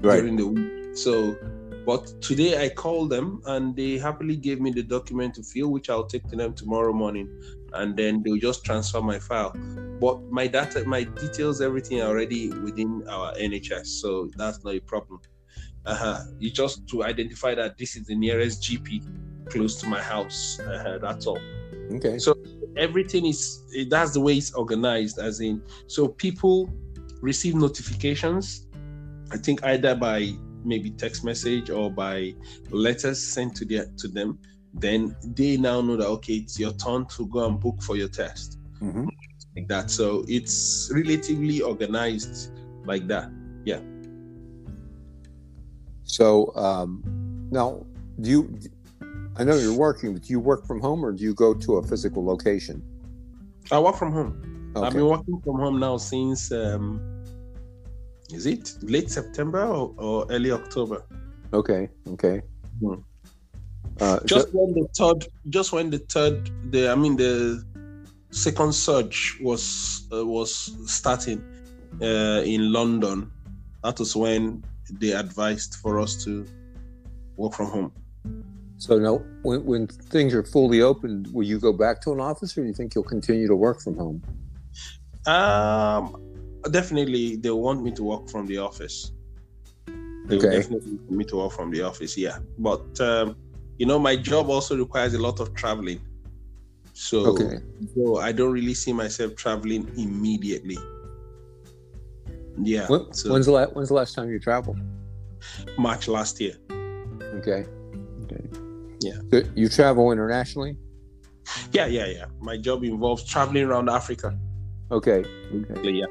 right. 0.00 0.20
during 0.20 0.36
the 0.36 0.46
week. 0.46 0.96
So 0.96 1.36
but 1.86 2.22
today 2.22 2.64
I 2.64 2.70
called 2.70 3.10
them 3.10 3.42
and 3.46 3.76
they 3.76 3.98
happily 3.98 4.36
gave 4.36 4.60
me 4.60 4.70
the 4.70 4.82
document 4.82 5.34
to 5.34 5.42
fill, 5.42 5.68
which 5.68 5.90
I'll 5.90 6.06
take 6.06 6.26
to 6.28 6.36
them 6.36 6.54
tomorrow 6.54 6.92
morning 6.92 7.28
and 7.74 7.96
then 7.96 8.22
they'll 8.22 8.38
just 8.38 8.64
transfer 8.64 9.00
my 9.00 9.18
file. 9.18 9.52
But 10.00 10.22
my 10.30 10.46
data, 10.46 10.84
my 10.84 11.04
details, 11.04 11.60
everything 11.60 12.00
are 12.00 12.08
already 12.08 12.50
within 12.50 13.06
our 13.08 13.32
NHS, 13.34 13.86
so 13.86 14.30
that's 14.36 14.64
not 14.64 14.74
a 14.74 14.80
problem. 14.80 15.20
Uh-huh. 15.86 16.20
You 16.38 16.50
just 16.50 16.88
to 16.88 17.04
identify 17.04 17.54
that 17.54 17.76
this 17.76 17.96
is 17.96 18.06
the 18.06 18.14
nearest 18.14 18.62
GP 18.62 19.04
close 19.50 19.80
to 19.80 19.86
my 19.86 20.00
house. 20.00 20.58
Uh-huh. 20.60 20.98
That's 20.98 21.26
all. 21.26 21.38
Okay. 21.92 22.18
So 22.18 22.34
everything 22.76 23.26
is 23.26 23.62
that's 23.88 24.12
the 24.12 24.20
way 24.20 24.34
it's 24.34 24.54
organized. 24.54 25.18
As 25.18 25.40
in, 25.40 25.62
so 25.86 26.08
people 26.08 26.72
receive 27.20 27.54
notifications. 27.54 28.66
I 29.30 29.36
think 29.36 29.62
either 29.64 29.94
by 29.94 30.32
maybe 30.64 30.90
text 30.90 31.24
message 31.24 31.70
or 31.70 31.90
by 31.90 32.34
letters 32.70 33.22
sent 33.22 33.54
to 33.56 33.64
their 33.64 33.86
to 33.98 34.08
them. 34.08 34.38
Then 34.74 35.16
they 35.22 35.56
now 35.56 35.80
know 35.80 35.96
that 35.96 36.06
okay, 36.06 36.34
it's 36.34 36.58
your 36.58 36.72
turn 36.72 37.06
to 37.16 37.26
go 37.26 37.46
and 37.46 37.60
book 37.60 37.80
for 37.82 37.96
your 37.96 38.08
test. 38.08 38.58
Mhm. 38.80 39.08
Like 39.56 39.68
that. 39.68 39.90
So 39.90 40.24
it's 40.28 40.90
relatively 40.92 41.62
organized 41.62 42.50
like 42.84 43.06
that. 43.08 43.30
Yeah. 43.64 43.80
So 46.02 46.54
um, 46.56 47.02
now, 47.50 47.86
do 48.20 48.30
you? 48.30 48.58
I 49.36 49.44
know 49.44 49.56
you're 49.56 49.76
working, 49.76 50.12
but 50.12 50.22
do 50.22 50.32
you 50.32 50.40
work 50.40 50.66
from 50.66 50.80
home 50.80 51.04
or 51.04 51.12
do 51.12 51.22
you 51.22 51.34
go 51.34 51.54
to 51.54 51.76
a 51.76 51.82
physical 51.82 52.24
location? 52.24 52.82
I 53.70 53.78
work 53.78 53.96
from 53.96 54.12
home. 54.12 54.72
I've 54.76 54.92
been 54.92 55.06
working 55.06 55.40
from 55.42 55.56
home 55.56 55.78
now 55.78 55.96
since 55.96 56.50
um 56.50 57.00
is 58.32 58.46
it 58.46 58.74
late 58.82 59.10
September 59.10 59.64
or, 59.64 59.94
or 59.98 60.26
early 60.30 60.50
October? 60.50 61.04
Okay. 61.52 61.88
Okay. 62.08 62.42
Hmm. 62.80 62.94
Uh, 64.00 64.18
Just 64.24 64.50
so- 64.50 64.58
when 64.58 64.74
the 64.74 64.88
third, 64.96 65.26
just 65.50 65.72
when 65.72 65.90
the 65.90 65.98
third, 65.98 66.50
the 66.72 66.90
I 66.90 66.94
mean 66.94 67.16
the 67.16 67.62
second 68.30 68.74
surge 68.74 69.38
was 69.40 70.08
uh, 70.12 70.26
was 70.26 70.50
starting 70.86 71.40
uh, 72.02 72.42
in 72.44 72.72
London, 72.72 73.30
that 73.84 73.98
was 73.98 74.16
when 74.16 74.64
they 74.90 75.12
advised 75.12 75.76
for 75.76 76.00
us 76.00 76.24
to 76.24 76.44
work 77.36 77.52
from 77.54 77.66
home. 77.66 77.92
So 78.78 78.98
now, 78.98 79.22
when, 79.42 79.64
when 79.64 79.86
things 79.86 80.34
are 80.34 80.42
fully 80.42 80.82
open, 80.82 81.26
will 81.32 81.44
you 81.46 81.58
go 81.60 81.72
back 81.72 82.00
to 82.02 82.12
an 82.12 82.20
office, 82.20 82.58
or 82.58 82.62
do 82.62 82.66
you 82.66 82.74
think 82.74 82.94
you'll 82.94 83.04
continue 83.04 83.46
to 83.46 83.54
work 83.56 83.80
from 83.80 83.96
home? 83.96 84.22
Um, 85.26 86.20
definitely, 86.70 87.36
they 87.36 87.50
want 87.50 87.82
me 87.82 87.92
to 87.92 88.02
work 88.02 88.28
from 88.28 88.46
the 88.46 88.58
office. 88.58 89.12
They 90.26 90.36
Okay. 90.36 90.50
definitely 90.56 90.92
want 90.96 91.10
me 91.10 91.24
to 91.26 91.36
work 91.36 91.52
from 91.52 91.70
the 91.70 91.82
office, 91.82 92.16
yeah. 92.18 92.38
But 92.58 93.00
um, 93.00 93.36
you 93.78 93.86
know, 93.86 93.98
my 93.98 94.16
job 94.16 94.48
also 94.48 94.76
requires 94.76 95.14
a 95.14 95.18
lot 95.18 95.40
of 95.40 95.54
traveling, 95.54 96.00
so 96.92 97.26
Okay. 97.26 97.58
so 97.94 98.18
I 98.18 98.32
don't 98.32 98.52
really 98.52 98.74
see 98.74 98.92
myself 98.92 99.34
traveling 99.36 99.90
immediately. 99.96 100.78
Yeah, 102.56 102.86
When, 102.88 103.12
so 103.12 103.32
when's 103.32 103.46
the 103.46 103.52
la- 103.52 103.66
When's 103.66 103.88
the 103.88 103.94
last 103.94 104.14
time 104.14 104.30
you 104.30 104.38
traveled? 104.38 104.78
March 105.76 106.06
last 106.08 106.40
year. 106.40 106.54
Okay. 107.38 107.66
Okay. 108.22 108.44
Yeah. 109.00 109.18
So 109.32 109.42
you 109.54 109.68
travel 109.68 110.12
internationally? 110.12 110.78
Yeah, 111.72 111.86
yeah, 111.86 112.06
yeah. 112.06 112.26
My 112.40 112.56
job 112.56 112.84
involves 112.84 113.24
traveling 113.24 113.64
around 113.64 113.90
Africa. 113.90 114.38
Okay. 114.90 115.24
Okay. 115.52 115.90
Yeah. 115.90 116.06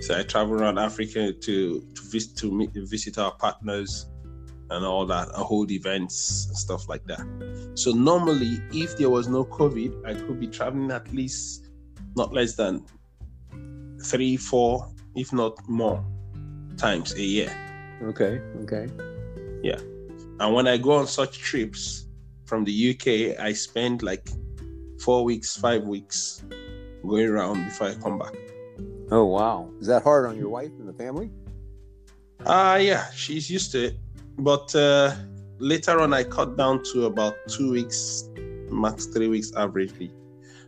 So 0.00 0.18
I 0.18 0.22
travel 0.24 0.54
around 0.60 0.78
Africa 0.78 1.32
to 1.32 1.80
to 1.80 2.02
visit 2.10 2.36
to 2.38 2.50
meet, 2.52 2.70
visit 2.74 3.18
our 3.18 3.32
partners 3.36 4.06
and 4.70 4.84
all 4.84 5.06
that, 5.06 5.28
and 5.28 5.44
hold 5.44 5.70
events 5.70 6.46
and 6.48 6.56
stuff 6.56 6.88
like 6.88 7.04
that. 7.04 7.20
So 7.74 7.92
normally, 7.92 8.60
if 8.72 8.96
there 8.96 9.10
was 9.10 9.28
no 9.28 9.44
COVID, 9.44 10.06
I 10.06 10.14
could 10.14 10.40
be 10.40 10.46
traveling 10.46 10.90
at 10.90 11.12
least 11.12 11.66
not 12.16 12.32
less 12.32 12.54
than 12.54 12.84
three, 14.02 14.36
four, 14.36 14.92
if 15.14 15.32
not 15.32 15.56
more, 15.68 16.04
times 16.76 17.14
a 17.14 17.22
year. 17.22 17.52
Okay. 18.02 18.40
Okay. 18.62 18.88
Yeah. 19.62 19.80
And 20.40 20.54
when 20.54 20.68
I 20.68 20.76
go 20.76 20.92
on 20.92 21.06
such 21.06 21.38
trips 21.38 22.06
from 22.44 22.64
the 22.64 22.90
UK, 22.90 23.40
I 23.40 23.52
spend 23.52 24.02
like 24.02 24.28
four 25.00 25.24
weeks, 25.24 25.56
five 25.56 25.82
weeks 25.84 26.42
going 27.06 27.28
around 27.28 27.64
before 27.64 27.88
I 27.88 27.94
come 27.94 28.18
back. 28.18 28.34
Oh 29.10 29.24
wow. 29.24 29.70
Is 29.80 29.86
that 29.86 30.02
hard 30.02 30.26
on 30.26 30.36
your 30.36 30.48
wife 30.48 30.70
and 30.78 30.88
the 30.88 30.92
family? 30.92 31.30
Ah, 32.46 32.76
yeah, 32.76 33.10
she's 33.10 33.50
used 33.50 33.72
to 33.72 33.86
it. 33.86 33.96
But 34.38 34.74
uh, 34.74 35.14
later 35.58 36.00
on, 36.00 36.14
I 36.14 36.22
cut 36.24 36.56
down 36.56 36.82
to 36.92 37.06
about 37.06 37.34
two 37.48 37.70
weeks, 37.72 38.28
max 38.70 39.06
three 39.06 39.28
weeks 39.28 39.50
averagely. 39.52 40.12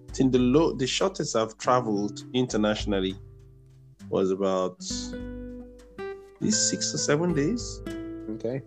I 0.09 0.13
think 0.13 0.33
the 0.33 0.39
low, 0.41 0.73
the 0.73 0.87
shortest 0.87 1.37
I've 1.37 1.57
traveled 1.59 2.25
internationally 2.35 3.15
was 4.09 4.33
about 4.33 4.79
these 6.41 6.59
six 6.59 6.93
or 6.93 6.99
seven 6.99 7.33
days. 7.33 7.81
Okay. 8.31 8.63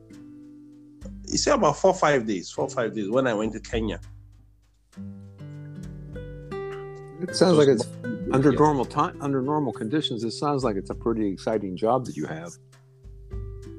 You 1.28 1.38
say 1.38 1.52
about 1.52 1.78
four, 1.78 1.94
five 1.94 2.26
days, 2.26 2.50
four, 2.50 2.70
five 2.70 2.94
days 2.96 3.10
when 3.10 3.28
I 3.28 3.34
went 3.34 3.52
to 3.54 3.60
Kenya. 3.60 4.00
It 7.22 7.36
sounds 7.36 7.58
like 7.58 7.68
it's 7.68 7.88
under 8.32 8.52
Yeah. 8.52 8.60
normal 8.60 8.86
time, 8.86 9.18
under 9.22 9.42
normal 9.42 9.74
conditions. 9.74 10.24
It 10.24 10.32
sounds 10.32 10.64
like 10.64 10.76
it's 10.76 10.90
a 10.90 10.96
pretty 10.96 11.28
exciting 11.28 11.76
job 11.76 12.06
that 12.06 12.16
you 12.16 12.26
have. 12.26 12.52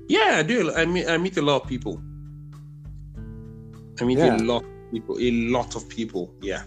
Yeah, 0.08 0.36
I 0.38 0.42
do. 0.42 0.72
I 0.74 0.84
meet 0.84 1.08
I 1.08 1.16
meet 1.18 1.36
a 1.36 1.42
lot 1.42 1.62
of 1.62 1.68
people. 1.68 2.00
I 4.00 4.04
meet 4.04 4.18
Yeah. 4.18 4.36
a 4.36 4.38
lot 4.38 4.62
of 4.64 4.70
people. 4.92 5.16
A 5.20 5.30
lot 5.30 5.76
of 5.76 5.88
people. 5.88 6.34
Yeah. 6.42 6.64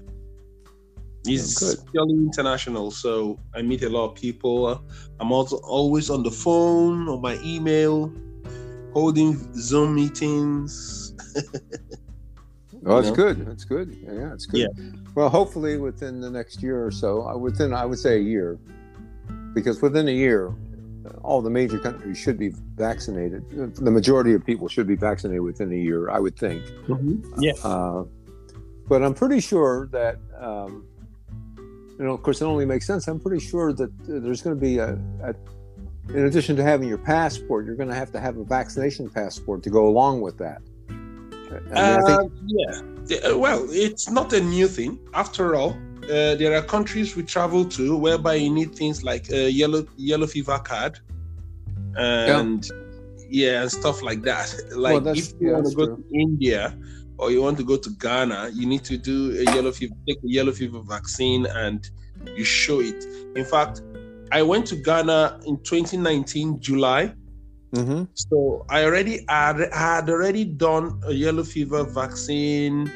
It's 1.25 1.62
Oh, 1.62 1.84
purely 1.91 2.13
international, 2.13 2.89
so 2.89 3.38
I 3.53 3.62
meet 3.62 3.84
a 3.84 3.89
lot 3.89 4.06
of 4.12 4.15
people. 4.15 4.82
I'm 5.20 5.32
also 5.32 5.58
always 5.58 6.10
on 6.10 6.24
the 6.24 6.32
phone, 6.32 7.10
on 7.10 7.22
my 7.22 7.38
email, 7.44 8.13
holding 8.94 9.36
Zoom 9.53 9.96
meetings. 9.96 11.13
Oh, 12.86 13.01
that's 13.01 13.10
know? 13.10 13.15
good. 13.15 13.46
That's 13.46 13.65
good. 13.65 13.98
Yeah, 14.01 14.34
it's 14.34 14.46
good. 14.46 14.62
Yeah. 14.62 14.84
Well, 15.15 15.27
hopefully 15.27 15.77
within 15.77 16.22
the 16.22 16.29
next 16.29 16.63
year 16.63 16.86
or 16.86 16.91
so, 16.91 17.27
uh, 17.27 17.36
within 17.38 17.74
I 17.74 17.86
would 17.86 18.00
say 18.00 18.15
a 18.17 18.22
year, 18.22 18.58
because 19.53 19.82
within 19.82 20.08
a 20.08 20.12
year, 20.12 20.56
all 21.24 21.42
the 21.42 21.50
major 21.50 21.80
countries 21.80 22.18
should 22.18 22.38
be 22.38 22.50
vaccinated. 22.76 23.44
Uh, 23.60 23.68
The 23.74 23.92
majority 23.92 24.34
of 24.34 24.46
people 24.46 24.68
should 24.68 24.88
be 24.88 24.96
vaccinated 24.96 25.42
within 25.42 25.72
a 25.72 25.76
year, 25.76 26.10
I 26.10 26.20
would 26.20 26.38
think. 26.38 26.64
Yeah. 27.40 27.54
Uh, 27.64 28.04
but 28.88 29.04
I'm 29.04 29.14
pretty 29.14 29.40
sure 29.40 29.88
that, 29.92 30.18
um, 30.40 30.86
you 31.58 32.06
know, 32.06 32.14
of 32.14 32.22
course, 32.24 32.42
it 32.42 32.46
only 32.46 32.66
makes 32.66 32.86
sense. 32.86 33.08
I'm 33.08 33.20
pretty 33.20 33.44
sure 33.46 33.74
that 33.74 33.90
uh, 33.90 34.20
there's 34.24 34.42
going 34.42 34.56
to 34.56 34.62
be 34.62 34.78
a, 34.78 34.94
a, 35.24 35.34
in 36.14 36.26
addition 36.26 36.56
to 36.56 36.64
having 36.64 36.88
your 36.88 36.98
passport, 36.98 37.66
you're 37.66 37.76
going 37.76 37.90
to 37.90 37.96
have 37.96 38.12
to 38.14 38.20
have 38.20 38.38
a 38.38 38.44
vaccination 38.44 39.10
passport 39.10 39.64
to 39.64 39.70
go 39.70 39.88
along 39.88 40.22
with 40.22 40.38
that. 40.38 40.62
I 40.90 40.94
mean, 40.94 41.74
I 41.74 42.02
think, 42.06 42.20
Uh, 42.20 42.30
yeah. 42.46 43.30
Uh, 43.30 43.38
Well, 43.38 43.66
it's 43.70 44.10
not 44.10 44.32
a 44.34 44.42
new 44.42 44.68
thing. 44.68 45.00
After 45.14 45.56
all, 45.56 45.76
uh, 46.10 46.36
there 46.36 46.56
are 46.58 46.62
countries 46.62 47.16
we 47.16 47.24
travel 47.24 47.66
to 47.66 47.98
whereby 47.98 48.36
you 48.36 48.50
need 48.50 48.76
things 48.76 49.04
like 49.04 49.30
a 49.32 49.50
yellow 49.50 49.86
yellow 49.98 50.28
fever 50.28 50.58
card, 50.60 51.00
and 51.98 52.68
yeah, 53.30 53.62
and 53.62 53.72
stuff 53.72 54.02
like 54.02 54.22
that. 54.24 54.54
Like 54.76 55.04
that's- 55.04 55.30
if 55.34 55.42
you 55.42 55.48
yeah, 55.50 55.54
want 55.56 55.68
to 55.70 55.76
go 55.76 55.86
true. 55.86 55.98
to 55.98 56.20
India 56.20 56.78
or 57.18 57.32
you 57.32 57.42
want 57.42 57.58
to 57.58 57.64
go 57.64 57.78
to 57.78 57.90
Ghana, 57.90 58.52
you 58.54 58.68
need 58.68 58.84
to 58.86 58.98
do 58.98 59.32
a 59.40 59.44
yellow 59.56 59.72
fever, 59.72 59.96
take 60.08 60.18
a 60.24 60.28
yellow 60.28 60.52
fever 60.52 60.80
vaccine, 60.82 61.46
and 61.48 61.90
you 62.36 62.44
show 62.44 62.80
it. 62.80 63.04
In 63.36 63.44
fact, 63.44 63.82
I 64.32 64.44
went 64.44 64.68
to 64.68 64.76
Ghana 64.76 65.40
in 65.46 65.58
2019 65.64 66.60
July. 66.60 67.14
Mhm. 67.76 68.08
So 68.14 68.66
I 68.70 68.84
already 68.86 69.26
had, 69.28 69.58
had 69.74 70.10
already 70.10 70.46
done 70.46 71.02
a 71.06 71.14
yellow 71.14 71.44
fever 71.44 71.84
vaccine 71.84 72.90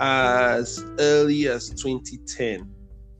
as 0.00 0.82
early 0.98 1.46
as 1.48 1.70
2010 1.70 2.74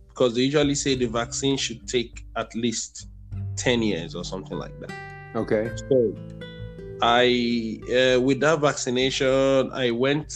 because 0.09 0.35
they 0.35 0.43
usually 0.43 0.75
say 0.75 0.95
the 0.95 1.07
vaccine 1.07 1.57
should 1.57 1.87
take 1.87 2.25
at 2.37 2.55
least 2.55 3.09
10 3.57 3.83
years 3.83 4.15
or 4.15 4.25
something 4.25 4.59
like 4.59 4.79
that. 4.81 4.93
okay. 5.37 5.71
So 5.91 6.15
I 7.03 7.81
uh, 7.89 8.21
with 8.21 8.41
that 8.41 8.61
vaccination 8.61 9.71
I 9.73 9.91
went 9.91 10.33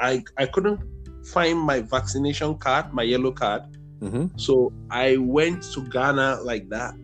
I 0.00 0.22
I 0.36 0.46
couldn't 0.46 0.80
find 1.26 1.58
my 1.58 1.80
vaccination 1.80 2.56
card, 2.58 2.92
my 2.92 3.02
yellow 3.02 3.32
card. 3.32 3.62
hmm 4.00 4.26
So 4.36 4.72
I 4.90 5.16
went 5.18 5.62
to 5.74 5.82
Ghana 5.88 6.40
like 6.42 6.68
that. 6.70 6.94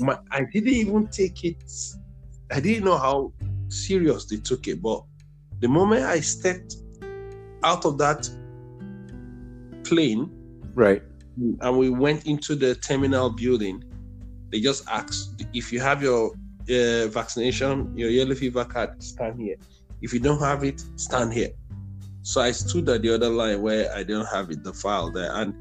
My, 0.00 0.18
I 0.30 0.44
didn't 0.52 0.74
even 0.74 1.08
take 1.08 1.44
it. 1.44 1.62
I 2.50 2.60
didn't 2.60 2.84
know 2.84 2.96
how 2.96 3.32
serious 3.68 4.26
they 4.26 4.36
took 4.36 4.66
it, 4.66 4.82
but 4.82 5.02
the 5.60 5.68
moment 5.68 6.04
I 6.04 6.20
stepped 6.20 6.76
out 7.62 7.84
of 7.84 7.98
that 7.98 8.28
plane 9.84 10.30
Right. 10.74 11.02
and 11.60 11.78
we 11.78 11.90
went 11.90 12.26
into 12.26 12.54
the 12.54 12.74
terminal 12.76 13.30
building, 13.30 13.82
they 14.50 14.60
just 14.60 14.88
asked 14.88 15.44
if 15.52 15.72
you 15.72 15.80
have 15.80 16.02
your 16.02 16.32
uh, 16.70 17.08
vaccination, 17.08 17.92
your 17.96 18.10
yellow 18.10 18.34
fever 18.34 18.64
card, 18.64 19.02
stand 19.02 19.40
here. 19.40 19.56
If 20.02 20.12
you 20.14 20.20
don't 20.20 20.40
have 20.40 20.64
it, 20.64 20.82
stand 20.96 21.32
here. 21.32 21.50
So 22.22 22.40
I 22.40 22.52
stood 22.52 22.88
at 22.88 23.02
the 23.02 23.14
other 23.14 23.28
line 23.30 23.62
where 23.62 23.92
I 23.94 24.02
didn't 24.02 24.26
have 24.26 24.50
it, 24.50 24.62
the 24.62 24.72
file 24.72 25.10
there. 25.10 25.30
And 25.34 25.54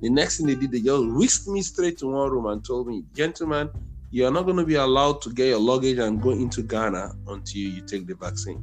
the 0.00 0.10
next 0.10 0.38
thing 0.38 0.46
they 0.46 0.54
did, 0.54 0.72
they 0.72 0.80
just 0.80 1.04
whisked 1.06 1.48
me 1.48 1.62
straight 1.62 1.98
to 1.98 2.06
one 2.06 2.30
room 2.30 2.46
and 2.46 2.64
told 2.64 2.86
me, 2.86 3.04
gentlemen, 3.14 3.70
you 4.10 4.26
are 4.26 4.30
not 4.30 4.44
going 4.44 4.56
to 4.56 4.64
be 4.64 4.76
allowed 4.76 5.20
to 5.22 5.32
get 5.32 5.48
your 5.48 5.58
luggage 5.58 5.98
and 5.98 6.22
go 6.22 6.30
into 6.30 6.62
Ghana 6.62 7.14
until 7.28 7.60
you 7.60 7.82
take 7.82 8.06
the 8.06 8.14
vaccine. 8.14 8.62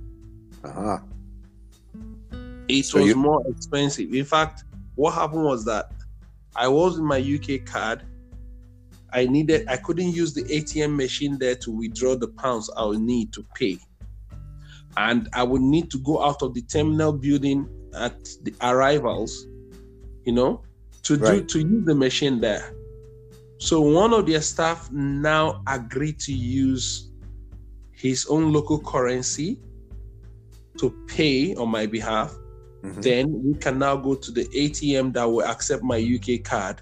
Uh-huh. 0.64 1.00
It 2.80 2.86
So 2.86 3.00
was 3.00 3.08
you- 3.10 3.16
more 3.16 3.44
expensive. 3.48 4.14
In 4.14 4.26
fact, 4.26 4.64
what 4.96 5.14
happened 5.14 5.44
was 5.44 5.66
that 5.66 5.92
I 6.56 6.68
was 6.68 6.98
in 6.98 7.06
my 7.06 7.18
UK 7.18 7.60
card. 7.60 8.04
I 9.14 9.26
needed, 9.26 9.68
I 9.68 9.78
couldn't 9.78 10.12
use 10.14 10.34
the 10.34 10.44
ATM 10.44 10.96
machine 10.96 11.38
there 11.38 11.56
to 11.56 11.72
withdraw 11.72 12.16
the 12.16 12.30
pounds 12.30 12.70
I 12.78 12.86
would 12.86 13.02
need 13.02 13.34
to 13.34 13.46
pay. 13.56 13.78
And 14.98 15.30
I 15.34 15.44
would 15.44 15.62
need 15.62 15.90
to 15.92 15.98
go 16.00 16.24
out 16.24 16.42
of 16.42 16.54
the 16.54 16.62
terminal 16.62 17.12
building 17.14 17.68
at 17.94 18.24
the 18.44 18.54
arrivals, 18.62 19.48
you 20.26 20.34
know, 20.34 20.62
to 21.04 21.18
do 21.18 21.24
Right. 21.24 21.48
to 21.50 21.60
use 21.60 21.86
the 21.86 21.96
machine 21.96 22.40
there. 22.40 22.74
So 23.58 23.82
one 23.82 24.14
of 24.14 24.26
their 24.28 24.42
staff 24.42 24.92
now 24.92 25.62
agreed 25.68 26.20
to 26.22 26.34
use 26.34 27.10
his 27.92 28.26
own 28.28 28.52
local 28.52 28.80
currency 28.80 29.60
to 30.78 30.90
pay 31.08 31.54
on 31.56 31.70
my 31.70 31.86
behalf 31.86 32.36
Mhm. 32.84 33.02
then 33.02 33.44
we 33.44 33.54
can 33.56 33.78
now 33.78 33.96
go 33.96 34.16
to 34.16 34.32
the 34.32 34.46
ATM 34.56 35.14
that 35.14 35.26
will 35.26 35.44
accept 35.44 35.84
my 35.84 35.98
UK 35.98 36.40
card 36.44 36.80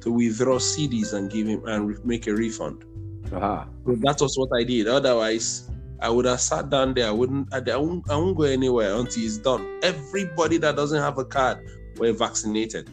to 0.00 0.10
withdraw 0.10 0.58
cedis 0.58 1.12
and 1.12 1.30
give 1.30 1.46
him 1.46 1.62
and 1.66 1.88
re- 1.88 1.96
make 2.04 2.26
a 2.26 2.34
refund. 2.34 2.84
Uh-huh. 3.32 3.64
So 3.84 3.96
that 3.96 4.20
was 4.20 4.36
what 4.38 4.48
I 4.54 4.62
did. 4.64 4.86
Otherwise, 4.88 5.68
I 6.00 6.10
would 6.10 6.24
have 6.26 6.40
sat 6.40 6.70
down 6.70 6.94
there. 6.94 7.08
I 7.08 7.10
wouldn't. 7.10 7.52
I, 7.52 7.58
I 7.70 7.76
won't. 7.76 8.08
I 8.10 8.16
won't 8.16 8.36
go 8.36 8.44
anywhere 8.44 8.94
until 8.94 9.24
it's 9.24 9.38
done. 9.38 9.66
Everybody 9.82 10.58
that 10.58 10.76
doesn't 10.76 11.00
have 11.00 11.18
a 11.18 11.24
card 11.24 11.58
were 11.98 12.12
vaccinated 12.12 12.88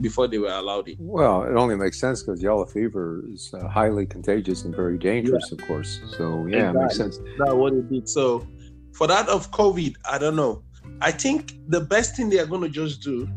before 0.00 0.26
they 0.28 0.38
were 0.38 0.48
allowed 0.48 0.88
in. 0.88 0.96
Well, 0.98 1.42
it 1.42 1.54
only 1.54 1.76
makes 1.76 2.00
sense 2.00 2.22
because 2.22 2.42
yellow 2.42 2.64
fever 2.64 3.22
is 3.32 3.52
uh, 3.52 3.68
highly 3.68 4.06
contagious 4.06 4.64
and 4.64 4.74
very 4.74 4.96
dangerous, 4.98 5.52
of 5.52 5.58
course. 5.66 6.00
So 6.16 6.46
yeah, 6.46 6.70
it 6.70 6.74
makes 6.74 6.96
sense. 6.96 7.18
That's 7.38 7.52
what 7.52 7.74
it 7.74 7.90
did. 7.90 8.08
So 8.08 8.46
for 8.94 9.06
that 9.08 9.28
of 9.28 9.50
COVID, 9.50 9.96
I 10.08 10.18
don't 10.18 10.36
know. 10.36 10.62
I 11.02 11.10
think 11.12 11.54
the 11.68 11.80
best 11.80 12.16
thing 12.16 12.28
they 12.30 12.38
are 12.38 12.46
going 12.46 12.62
to 12.62 12.68
just 12.68 13.02
do 13.02 13.28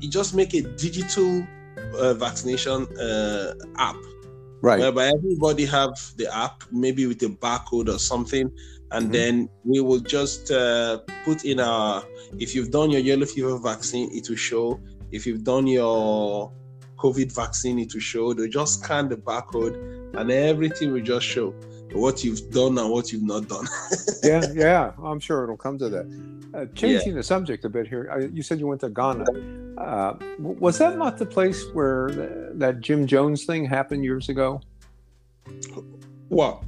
is 0.00 0.08
just 0.08 0.34
make 0.34 0.54
a 0.54 0.62
digital 0.62 1.46
uh, 1.98 2.14
vaccination 2.14 2.86
uh, 2.98 3.54
app 3.78 3.96
Right. 4.60 4.78
whereby 4.78 5.08
everybody 5.08 5.64
have 5.66 5.92
the 6.16 6.32
app, 6.32 6.62
maybe 6.70 7.06
with 7.06 7.20
a 7.24 7.26
barcode 7.26 7.88
or 7.88 7.98
something, 7.98 8.48
and 8.92 9.08
Mhm. 9.08 9.12
then 9.12 9.48
we 9.64 9.80
will 9.80 9.98
just 9.98 10.52
uh, 10.52 10.98
put 11.24 11.44
in 11.44 11.58
our. 11.58 12.04
If 12.38 12.54
you've 12.54 12.70
done 12.70 12.90
your 12.92 13.00
yellow 13.00 13.26
fever 13.26 13.58
vaccine, 13.58 14.08
it 14.12 14.28
will 14.28 14.36
show. 14.36 14.78
If 15.10 15.26
you've 15.26 15.42
done 15.42 15.66
your 15.66 16.52
COVID 16.96 17.32
vaccine, 17.34 17.80
it 17.80 17.92
will 17.92 18.00
show. 18.00 18.32
They 18.34 18.46
just 18.48 18.84
scan 18.84 19.08
the 19.08 19.16
barcode, 19.16 19.74
and 20.16 20.30
everything 20.30 20.92
will 20.92 21.02
just 21.02 21.26
show 21.26 21.52
what 21.94 22.24
you've 22.24 22.50
done 22.50 22.78
and 22.78 22.90
what 22.90 23.12
you've 23.12 23.22
not 23.22 23.48
done. 23.48 23.66
yeah, 24.22 24.44
yeah. 24.54 24.92
I'm 25.02 25.20
sure 25.20 25.44
it'll 25.44 25.56
come 25.56 25.78
to 25.78 25.88
that. 25.88 26.06
Uh, 26.54 26.66
changing 26.74 27.14
the 27.14 27.22
subject 27.22 27.64
a 27.64 27.68
bit 27.68 27.86
here. 27.86 28.10
I, 28.12 28.26
you 28.26 28.42
said 28.42 28.58
you 28.60 28.66
went 28.66 28.80
to 28.82 28.90
Ghana. 28.90 29.24
Uh, 29.78 30.14
was 30.38 30.78
that 30.78 30.98
not 30.98 31.16
the 31.18 31.26
place 31.26 31.64
where 31.72 32.08
th- 32.08 32.30
that 32.54 32.80
Jim 32.80 33.06
Jones 33.06 33.44
thing 33.44 33.64
happened 33.64 34.04
years 34.04 34.28
ago? 34.28 34.60
What? 36.28 36.62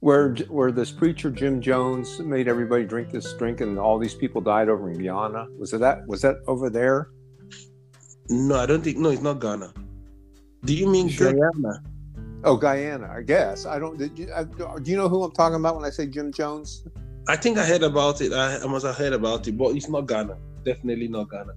Where 0.00 0.34
where 0.48 0.70
this 0.70 0.90
preacher 0.90 1.30
Jim 1.30 1.62
Jones 1.62 2.18
made 2.20 2.46
everybody 2.46 2.84
drink 2.84 3.10
this 3.10 3.32
drink 3.34 3.62
and 3.62 3.78
all 3.78 3.98
these 3.98 4.14
people 4.14 4.40
died 4.42 4.68
over 4.68 4.90
in 4.90 4.98
Guyana? 4.98 5.46
Was 5.58 5.72
it 5.72 5.80
that? 5.80 6.06
Was 6.06 6.20
that 6.22 6.36
over 6.46 6.68
there? 6.68 7.08
No, 8.28 8.56
I 8.56 8.66
don't 8.66 8.82
think. 8.82 8.98
No, 8.98 9.10
it's 9.10 9.22
not 9.22 9.40
Ghana. 9.40 9.72
Do 10.64 10.74
you 10.74 10.88
mean 10.88 11.08
Sure. 11.08 11.32
Guyana? 11.32 11.82
Oh, 12.44 12.56
Guyana, 12.56 13.10
I 13.10 13.22
guess. 13.22 13.64
I 13.64 13.78
don't. 13.78 13.98
You, 14.18 14.28
I, 14.34 14.44
do 14.44 14.90
you 14.90 14.98
know 14.98 15.08
who 15.08 15.24
I'm 15.24 15.32
talking 15.32 15.56
about 15.56 15.76
when 15.76 15.84
I 15.86 15.90
say 15.90 16.06
Jim 16.06 16.30
Jones? 16.30 16.84
I 17.26 17.36
think 17.36 17.56
I 17.56 17.64
heard 17.64 17.82
about 17.82 18.20
it. 18.20 18.34
I, 18.34 18.58
I 18.58 18.66
must 18.66 18.84
have 18.84 18.96
heard 18.96 19.14
about 19.14 19.48
it, 19.48 19.56
but 19.56 19.74
it's 19.74 19.88
not 19.88 20.06
Ghana. 20.06 20.36
Definitely 20.62 21.08
not 21.08 21.30
Ghana. 21.30 21.54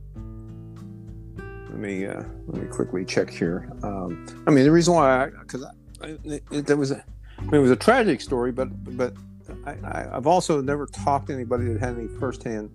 Let 1.70 1.78
me 1.78 2.06
uh, 2.06 2.24
let 2.48 2.64
me 2.64 2.70
quickly 2.70 3.04
check 3.04 3.30
here. 3.30 3.70
Um, 3.84 4.26
I 4.48 4.52
mean, 4.52 4.64
the 4.64 4.72
reason 4.72 4.94
why, 4.94 5.30
because 5.42 5.66
there 6.50 6.78
was 6.78 6.92
a, 6.92 7.04
I 7.38 7.42
mean, 7.42 7.56
it 7.56 7.60
was 7.60 7.72
a 7.72 7.76
tragic 7.76 8.22
story, 8.22 8.54
but 8.54 8.70
but 8.96 9.14
I, 9.66 9.72
I, 9.84 10.16
I've 10.16 10.28
also 10.28 10.62
never 10.62 10.86
talked 10.86 11.28
to 11.28 11.34
anybody 11.34 11.66
that 11.66 11.82
had 11.82 11.98
any 11.98 12.08
firsthand 12.08 12.72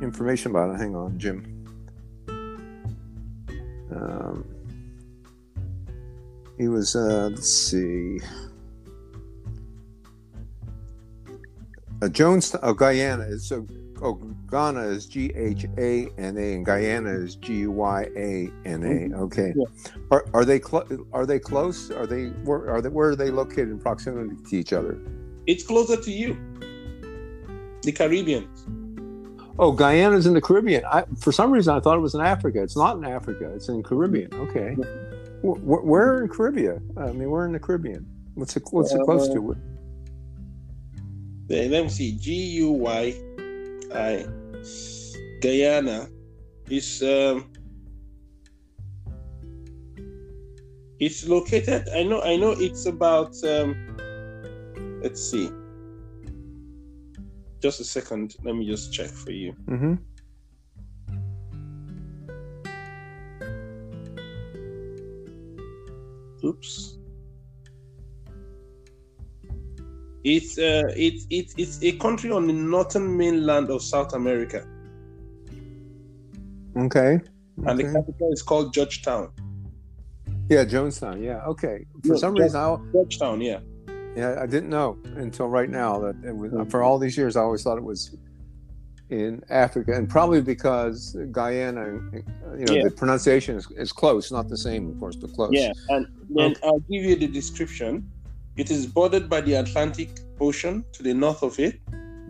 information 0.00 0.52
about 0.52 0.74
it. 0.74 0.78
Hang 0.78 0.96
on, 0.96 1.18
Jim. 1.18 1.52
Um, 3.94 4.55
he 6.58 6.68
was. 6.68 6.96
Uh, 6.96 7.30
let's 7.32 7.48
see. 7.50 8.20
Uh, 12.02 12.08
Jones, 12.08 12.54
oh, 12.62 12.74
Guyana. 12.74 13.38
So 13.38 13.66
Oh, 14.02 14.14
Ghana 14.50 14.82
is 14.82 15.06
G 15.06 15.32
H 15.34 15.64
A 15.78 16.08
N 16.18 16.36
A, 16.36 16.54
and 16.54 16.66
Guyana 16.66 17.10
is 17.10 17.36
G 17.36 17.66
Y 17.66 18.06
A 18.16 18.50
N 18.66 18.82
A. 18.84 19.16
Okay. 19.16 19.54
Yeah. 19.56 19.64
Are, 20.10 20.26
are 20.34 20.44
they 20.44 20.58
clo- 20.58 20.86
are 21.12 21.24
they 21.24 21.38
close? 21.38 21.90
Are 21.90 22.06
they 22.06 22.26
where 22.44 22.70
are 22.70 22.82
they 22.82 22.90
where 22.90 23.08
are 23.10 23.16
they 23.16 23.30
located 23.30 23.70
in 23.70 23.78
proximity 23.78 24.36
to 24.50 24.56
each 24.56 24.72
other? 24.72 24.98
It's 25.46 25.64
closer 25.64 25.96
to 25.96 26.10
you. 26.10 26.36
The 27.82 27.92
Caribbean. 27.92 28.48
Oh, 29.58 29.72
Guyana's 29.72 30.26
in 30.26 30.34
the 30.34 30.42
Caribbean. 30.42 30.84
I, 30.84 31.04
for 31.18 31.32
some 31.32 31.50
reason, 31.50 31.74
I 31.74 31.80
thought 31.80 31.96
it 31.96 32.00
was 32.00 32.14
in 32.14 32.20
Africa. 32.20 32.62
It's 32.62 32.76
not 32.76 32.98
in 32.98 33.04
Africa. 33.04 33.50
It's 33.54 33.68
in 33.70 33.82
Caribbean. 33.82 34.34
Okay. 34.34 34.74
Wh- 34.74 35.05
where 35.42 36.22
in 36.22 36.28
Caribbean? 36.28 36.90
I 36.96 37.12
mean, 37.12 37.30
we're 37.30 37.46
in 37.46 37.52
the 37.52 37.60
Caribbean. 37.60 38.06
What's 38.34 38.56
it 38.56 38.64
What's 38.70 38.92
it 38.92 39.00
close 39.04 39.28
to? 39.28 39.56
Then 41.48 41.70
let 41.70 41.84
me 41.84 41.88
see. 41.88 42.12
G 42.12 42.32
U 42.34 42.72
Y 42.72 43.14
I 43.94 44.26
Guyana 45.40 46.08
is 46.68 47.02
um 47.02 47.50
it's 50.98 51.28
located 51.28 51.88
I 51.94 52.02
know 52.02 52.20
I 52.22 52.36
know 52.36 52.50
it's 52.50 52.86
about 52.86 53.34
um 53.44 53.96
let's 55.02 55.30
see. 55.30 55.50
Just 57.62 57.80
a 57.80 57.84
second. 57.84 58.36
Let 58.44 58.54
me 58.54 58.66
just 58.66 58.92
check 58.92 59.08
for 59.08 59.30
you. 59.30 59.54
Mm-hmm. 59.66 59.94
Oops. 66.44 66.98
It's 70.24 70.58
uh 70.58 70.82
it's 70.96 71.26
it's 71.30 71.54
it's 71.56 71.82
a 71.82 71.92
country 71.92 72.30
on 72.32 72.46
the 72.46 72.52
northern 72.52 73.16
mainland 73.16 73.70
of 73.70 73.82
South 73.82 74.12
America. 74.12 74.66
Okay. 76.76 77.20
And 77.64 77.78
the 77.78 77.84
capital 77.84 78.32
is 78.32 78.42
called 78.42 78.74
Georgetown. 78.74 79.30
Yeah, 80.48 80.64
Jonestown. 80.64 81.22
Yeah. 81.22 81.44
Okay. 81.46 81.86
For 82.04 82.16
some 82.16 82.36
yeah. 82.36 82.42
reason, 82.42 82.60
I, 82.60 82.76
Georgetown, 82.92 83.40
yeah. 83.40 83.60
Yeah, 84.14 84.38
I 84.40 84.46
didn't 84.46 84.70
know 84.70 84.98
until 85.16 85.48
right 85.48 85.68
now 85.68 85.98
that 86.00 86.16
it 86.24 86.34
was. 86.34 86.52
For 86.70 86.82
all 86.82 86.98
these 86.98 87.16
years, 87.16 87.36
I 87.36 87.42
always 87.42 87.62
thought 87.62 87.78
it 87.78 87.84
was 87.84 88.16
in 89.10 89.42
Africa, 89.50 89.92
and 89.92 90.08
probably 90.08 90.40
because 90.40 91.16
Guyana, 91.30 91.84
you 92.58 92.64
know, 92.64 92.74
Yeah. 92.74 92.82
the 92.84 92.90
pronunciation 92.90 93.56
is, 93.56 93.70
is 93.76 93.92
close, 93.92 94.32
not 94.32 94.48
the 94.48 94.56
same, 94.58 94.88
of 94.90 94.98
course, 94.98 95.16
but 95.16 95.32
close. 95.32 95.50
Yeah, 95.52 95.72
and 95.90 96.06
then 96.30 96.56
I'll 96.64 96.80
give 96.90 97.04
you 97.04 97.14
the 97.16 97.28
description. 97.28 98.10
It 98.56 98.70
is 98.70 98.86
bordered 98.86 99.28
by 99.28 99.42
the 99.42 99.54
Atlantic 99.54 100.08
Ocean 100.40 100.84
to 100.92 101.02
the 101.02 101.14
north 101.14 101.42
of 101.42 101.58
it, 101.60 101.78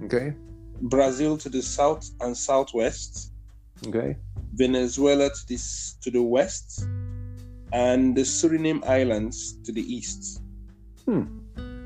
Okay. 0.05 0.35
Brazil 0.83 1.39
to 1.39 1.49
the 1.49 1.63
south 1.63 2.11
and 2.21 2.37
southwest, 2.37 3.33
Okay. 3.87 4.17
Venezuela 4.55 5.31
to 5.31 5.47
the 5.49 5.55
s- 5.55 5.97
to 6.03 6.11
the 6.11 6.23
west, 6.23 6.87
and 7.73 8.15
the 8.17 8.23
Suriname 8.23 8.85
Islands 8.87 9.59
to 9.65 9.73
the 9.73 9.83
east. 9.83 10.43
Hmm. 11.07 11.23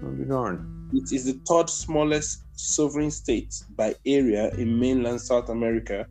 I'll 0.03 0.11
be 0.13 0.25
darned. 0.25 0.61
It 0.93 1.13
is 1.13 1.25
the 1.25 1.41
third 1.47 1.71
smallest 1.71 2.43
sovereign 2.59 3.11
state 3.11 3.63
by 3.77 3.95
area 4.05 4.51
in 4.57 4.79
mainland 4.79 5.21
South 5.21 5.49
America 5.49 6.07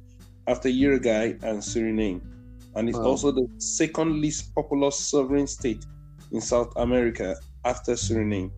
after 0.48 0.70
Uruguay 0.70 1.34
and 1.44 1.60
Suriname. 1.60 2.22
And 2.76 2.88
it's 2.88 2.98
Wow. 2.98 3.06
also 3.06 3.32
the 3.32 3.48
second 3.58 4.22
least 4.22 4.54
populous 4.56 4.98
sovereign 4.98 5.48
state 5.48 5.86
in 6.32 6.42
South 6.42 6.72
America 6.78 7.36
after 7.66 7.94
Suriname. 7.94 8.52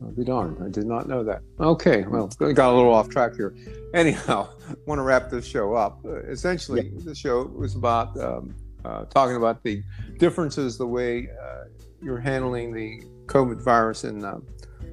I'll 0.00 0.12
be 0.12 0.22
darned. 0.24 0.62
I 0.62 0.68
did 0.68 0.86
not 0.86 1.08
know 1.08 1.24
that. 1.24 1.42
Okay. 1.58 2.04
Well, 2.06 2.30
we 2.38 2.52
got 2.52 2.72
a 2.72 2.76
little 2.76 2.94
off 2.94 3.08
track 3.08 3.34
here. 3.34 3.54
Anyhow, 3.94 4.48
want 4.86 5.00
to 5.00 5.02
wrap 5.02 5.28
this 5.28 5.44
show 5.44 5.74
up. 5.74 6.04
Uh, 6.04 6.20
essentially, 6.24 6.92
the 7.04 7.14
show 7.14 7.42
was 7.46 7.74
about 7.74 8.16
um, 8.20 8.54
uh, 8.84 9.06
talking 9.06 9.36
about 9.36 9.62
the 9.64 9.82
differences, 10.18 10.78
the 10.78 10.86
way 10.86 11.28
uh, 11.42 11.64
you're 12.00 12.20
handling 12.20 12.72
the 12.72 13.02
COVID 13.26 13.60
virus 13.60 14.04
in 14.04 14.24
uh, 14.24 14.38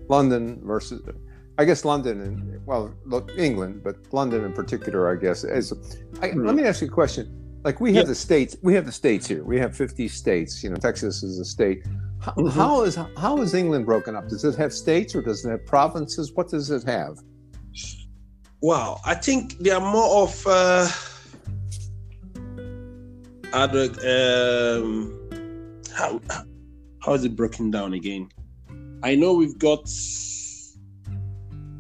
London 0.10 0.62
versus 0.64 1.02
I 1.58 1.64
guess 1.66 1.86
London 1.86 2.22
and 2.22 2.66
well, 2.66 2.94
look, 3.06 3.32
England, 3.38 3.82
but 3.84 3.96
London 4.12 4.44
in 4.44 4.52
particular, 4.54 5.12
I 5.12 5.16
guess. 5.20 5.44
Is, 5.44 5.72
I, 6.22 6.30
Hmm. 6.30 6.46
Let 6.46 6.56
me 6.56 6.64
ask 6.64 6.82
you 6.82 6.88
a 6.88 6.92
question. 6.92 7.32
Like 7.64 7.80
we 7.80 7.94
have 7.96 8.04
Yeah. 8.06 8.10
the 8.10 8.16
states, 8.16 8.58
we 8.62 8.74
have 8.76 8.86
the 8.86 8.92
states 8.92 9.26
here. 9.28 9.44
We 9.44 9.58
have 9.60 9.76
50 9.76 10.08
states. 10.08 10.64
You 10.64 10.70
know, 10.70 10.76
Texas 10.76 11.24
is 11.24 11.40
a 11.40 11.46
state. 11.46 11.84
How, 12.20 12.34
Mhm. 12.34 12.52
how 12.52 12.84
is 12.84 12.96
how 13.18 13.42
is 13.42 13.54
England 13.54 13.86
broken 13.86 14.16
up? 14.16 14.28
Does 14.28 14.44
it 14.44 14.56
have 14.56 14.74
states 14.74 15.16
or 15.16 15.22
does 15.22 15.46
it 15.46 15.50
have 15.50 15.66
provinces? 15.66 16.32
What 16.34 16.50
does 16.50 16.70
it 16.72 16.84
have? 16.84 17.18
Wow, 18.62 19.00
I 19.06 19.16
think 19.16 19.58
they 19.60 19.72
are 19.72 19.82
more 19.98 20.24
of 20.24 20.46
uh, 20.48 20.88
other. 23.54 23.86
Um, 24.14 25.14
how 25.94 26.20
how 27.00 27.14
is 27.14 27.24
it 27.24 27.36
broken 27.36 27.72
down 27.72 27.94
again? 27.94 28.30
I 29.06 29.14
know 29.14 29.34
we've 29.36 29.60
got 29.60 29.88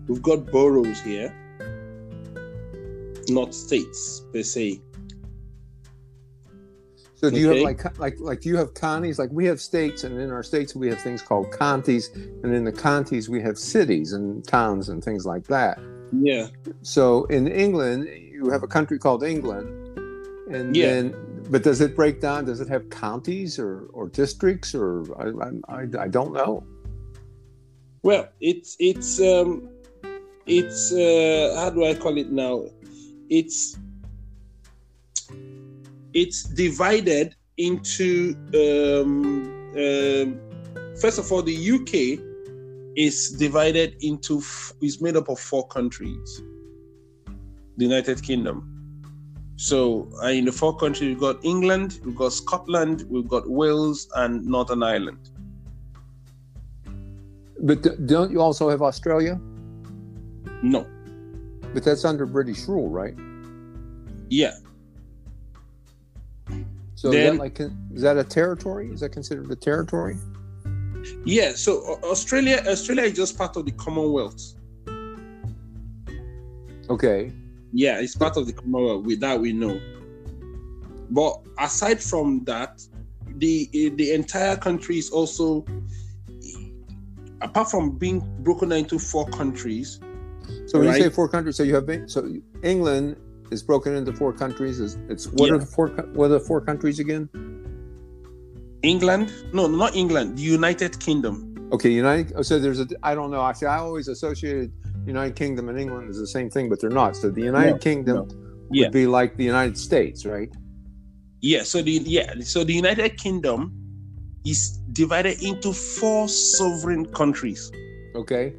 we've 0.08 0.22
got 0.22 0.46
boroughs 0.52 1.02
here, 1.02 1.34
not 3.30 3.56
states 3.56 4.22
per 4.32 4.44
se. 4.44 4.80
So 7.16 7.32
do 7.32 7.40
you 7.40 7.50
have 7.50 7.64
like 7.64 7.98
like 7.98 8.20
like 8.20 8.42
do 8.42 8.50
you 8.50 8.58
have 8.58 8.76
counties? 8.76 9.18
Like 9.18 9.32
we 9.32 9.46
have 9.46 9.60
states, 9.60 10.04
and 10.04 10.22
in 10.22 10.30
our 10.30 10.44
states 10.44 10.76
we 10.76 10.88
have 10.90 11.02
things 11.02 11.24
called 11.24 11.52
counties, 11.52 12.12
and 12.44 12.54
in 12.54 12.64
the 12.64 12.72
counties 12.72 13.28
we 13.28 13.42
have 13.42 13.58
cities 13.58 14.14
and 14.14 14.48
towns 14.48 14.90
and 14.90 15.04
things 15.04 15.26
like 15.26 15.48
that. 15.48 15.80
Yeah, 16.12 16.50
So 16.84 17.26
in 17.26 17.48
England, 17.48 18.08
you 18.08 18.52
have 18.52 18.62
a 18.62 18.68
country 18.68 19.00
called 19.00 19.24
England, 19.24 19.68
and 20.52 20.76
Yeah. 20.76 20.86
then 20.86 21.16
but 21.50 21.64
does 21.64 21.82
it 21.82 21.96
break 21.96 22.22
down? 22.22 22.46
Does 22.46 22.62
it 22.62 22.68
have 22.68 22.88
counties 22.92 23.58
or 23.58 23.88
or 23.94 24.10
districts 24.10 24.76
or 24.76 25.02
I 25.20 25.26
I, 25.48 25.80
I, 25.80 26.04
I 26.06 26.08
don't 26.08 26.32
know. 26.32 26.64
Well, 28.06 28.30
it's 28.40 28.78
it's 28.78 29.20
um, 29.20 29.68
it's 30.46 30.94
uh, 30.94 31.56
how 31.58 31.72
do 31.72 31.84
I 31.86 31.96
call 31.96 32.20
it 32.20 32.32
now? 32.32 32.66
It's 33.32 33.80
it's 36.14 36.44
divided 36.44 37.36
into 37.58 38.36
um, 38.54 39.12
um, 39.76 40.40
first 41.02 41.18
of 41.18 41.32
all 41.32 41.42
the 41.42 41.58
UK 41.76 42.22
is 42.96 43.32
divided 43.32 43.96
into 44.02 44.38
is 44.84 45.02
made 45.02 45.16
up 45.16 45.28
of 45.28 45.40
four 45.40 45.68
countries. 45.68 46.44
The 47.78 47.86
United 47.86 48.22
Kingdom. 48.22 48.72
So 49.56 50.08
uh, 50.22 50.28
in 50.28 50.46
the 50.46 50.52
four 50.52 50.78
countries 50.78 51.10
we've 51.10 51.20
got 51.20 51.44
England, 51.44 52.02
we've 52.06 52.16
got 52.16 52.34
Scotland, 52.34 53.04
we've 53.10 53.28
got 53.28 53.50
Wales 53.50 54.08
and 54.16 54.46
Northern 54.46 54.84
Ireland. 54.84 55.32
But 57.60 57.82
d- 57.82 57.90
don't 58.06 58.32
you 58.32 58.42
also 58.42 58.70
have 58.70 58.82
Australia? 58.82 59.40
No. 60.62 60.86
But 61.74 61.84
that's 61.84 62.06
under 62.06 62.26
British 62.26 62.68
rule, 62.68 62.90
right? 62.90 63.16
Yeah. 64.30 64.56
So 66.96 67.12
is 67.12 67.32
that 67.32 67.36
like 67.38 67.60
is 67.60 68.02
that 68.02 68.18
a 68.18 68.24
territory? 68.24 68.90
Is 68.92 69.02
that 69.02 69.10
considered 69.10 69.52
a 69.52 69.56
territory? 69.56 70.18
Yeah, 71.24 71.54
so 71.54 72.00
uh, 72.02 72.08
Australia, 72.08 72.64
Australia 72.68 73.04
is 73.04 73.14
just 73.14 73.38
part 73.38 73.56
of 73.58 73.66
the 73.66 73.72
Commonwealth. 73.74 74.56
Okay. 76.90 77.32
Yeah, 77.74 78.00
it's 78.00 78.16
part 78.16 78.38
of 78.38 78.48
the 78.48 78.54
Commonwealth. 78.54 79.06
With 79.06 79.20
that, 79.20 79.40
we 79.40 79.54
know. 79.54 79.80
But 81.12 81.42
aside 81.60 82.02
from 82.02 82.44
that, 82.46 82.82
the 83.38 83.70
the 83.96 84.14
entire 84.14 84.56
country 84.56 84.98
is 84.98 85.12
also, 85.12 85.66
apart 87.46 87.70
from 87.72 87.98
being 87.98 88.20
broken 88.44 88.70
down 88.70 88.80
into 88.80 89.00
four 89.00 89.26
countries. 89.30 90.00
So 90.68 90.80
when 90.80 90.88
you 90.90 90.94
say 90.94 91.10
four 91.10 91.30
countries, 91.30 91.56
so 91.56 91.64
you 91.64 91.76
have 91.76 91.88
so 92.08 92.28
England 92.64 93.16
is 93.52 93.64
broken 93.64 93.96
into 93.96 94.12
four 94.14 94.34
countries. 94.34 94.80
Is 94.80 94.98
it's 95.10 95.28
what 95.28 95.48
Yeah. 95.48 95.56
are 95.56 95.60
the 95.60 95.66
four 95.66 95.88
what 96.18 96.26
are 96.26 96.36
the 96.40 96.40
four 96.40 96.62
countries 96.62 97.00
again? 97.00 97.30
England, 98.84 99.34
no, 99.54 99.68
not 99.68 99.96
England, 99.96 100.38
the 100.38 100.44
United 100.44 101.00
Kingdom. 101.00 101.36
Okay, 101.72 101.90
United. 101.90 102.34
oh, 102.36 102.42
So 102.44 102.60
there's 102.60 102.80
a. 102.80 102.88
I 103.02 103.16
don't 103.16 103.32
know. 103.32 103.44
Actually, 103.44 103.68
I 103.70 103.80
always 103.80 104.08
associated 104.08 104.72
United 105.08 105.36
Kingdom 105.36 105.70
and 105.70 105.80
England 105.80 106.10
as 106.10 106.18
the 106.18 106.28
same 106.28 106.50
thing, 106.50 106.70
but 106.70 106.80
they're 106.82 106.90
not. 107.04 107.16
So 107.16 107.30
the 107.32 107.42
United 107.42 107.72
No, 107.72 107.78
Kingdom 107.90 108.16
no. 108.18 108.24
would 108.24 108.36
Yeah. 108.72 108.90
be 108.90 109.08
like 109.08 109.38
the 109.38 109.44
United 109.44 109.78
States, 109.78 110.26
right? 110.26 110.52
Yeah, 111.42 111.64
so 111.64 111.82
the 111.82 111.92
yeah, 111.92 112.34
so 112.42 112.64
the 112.64 112.74
United 112.74 113.18
Kingdom 113.18 113.60
is 114.46 114.78
divided 114.94 115.42
into 115.42 115.74
four 115.74 116.28
sovereign 116.28 117.06
countries. 117.08 117.72
Okay. 118.16 118.54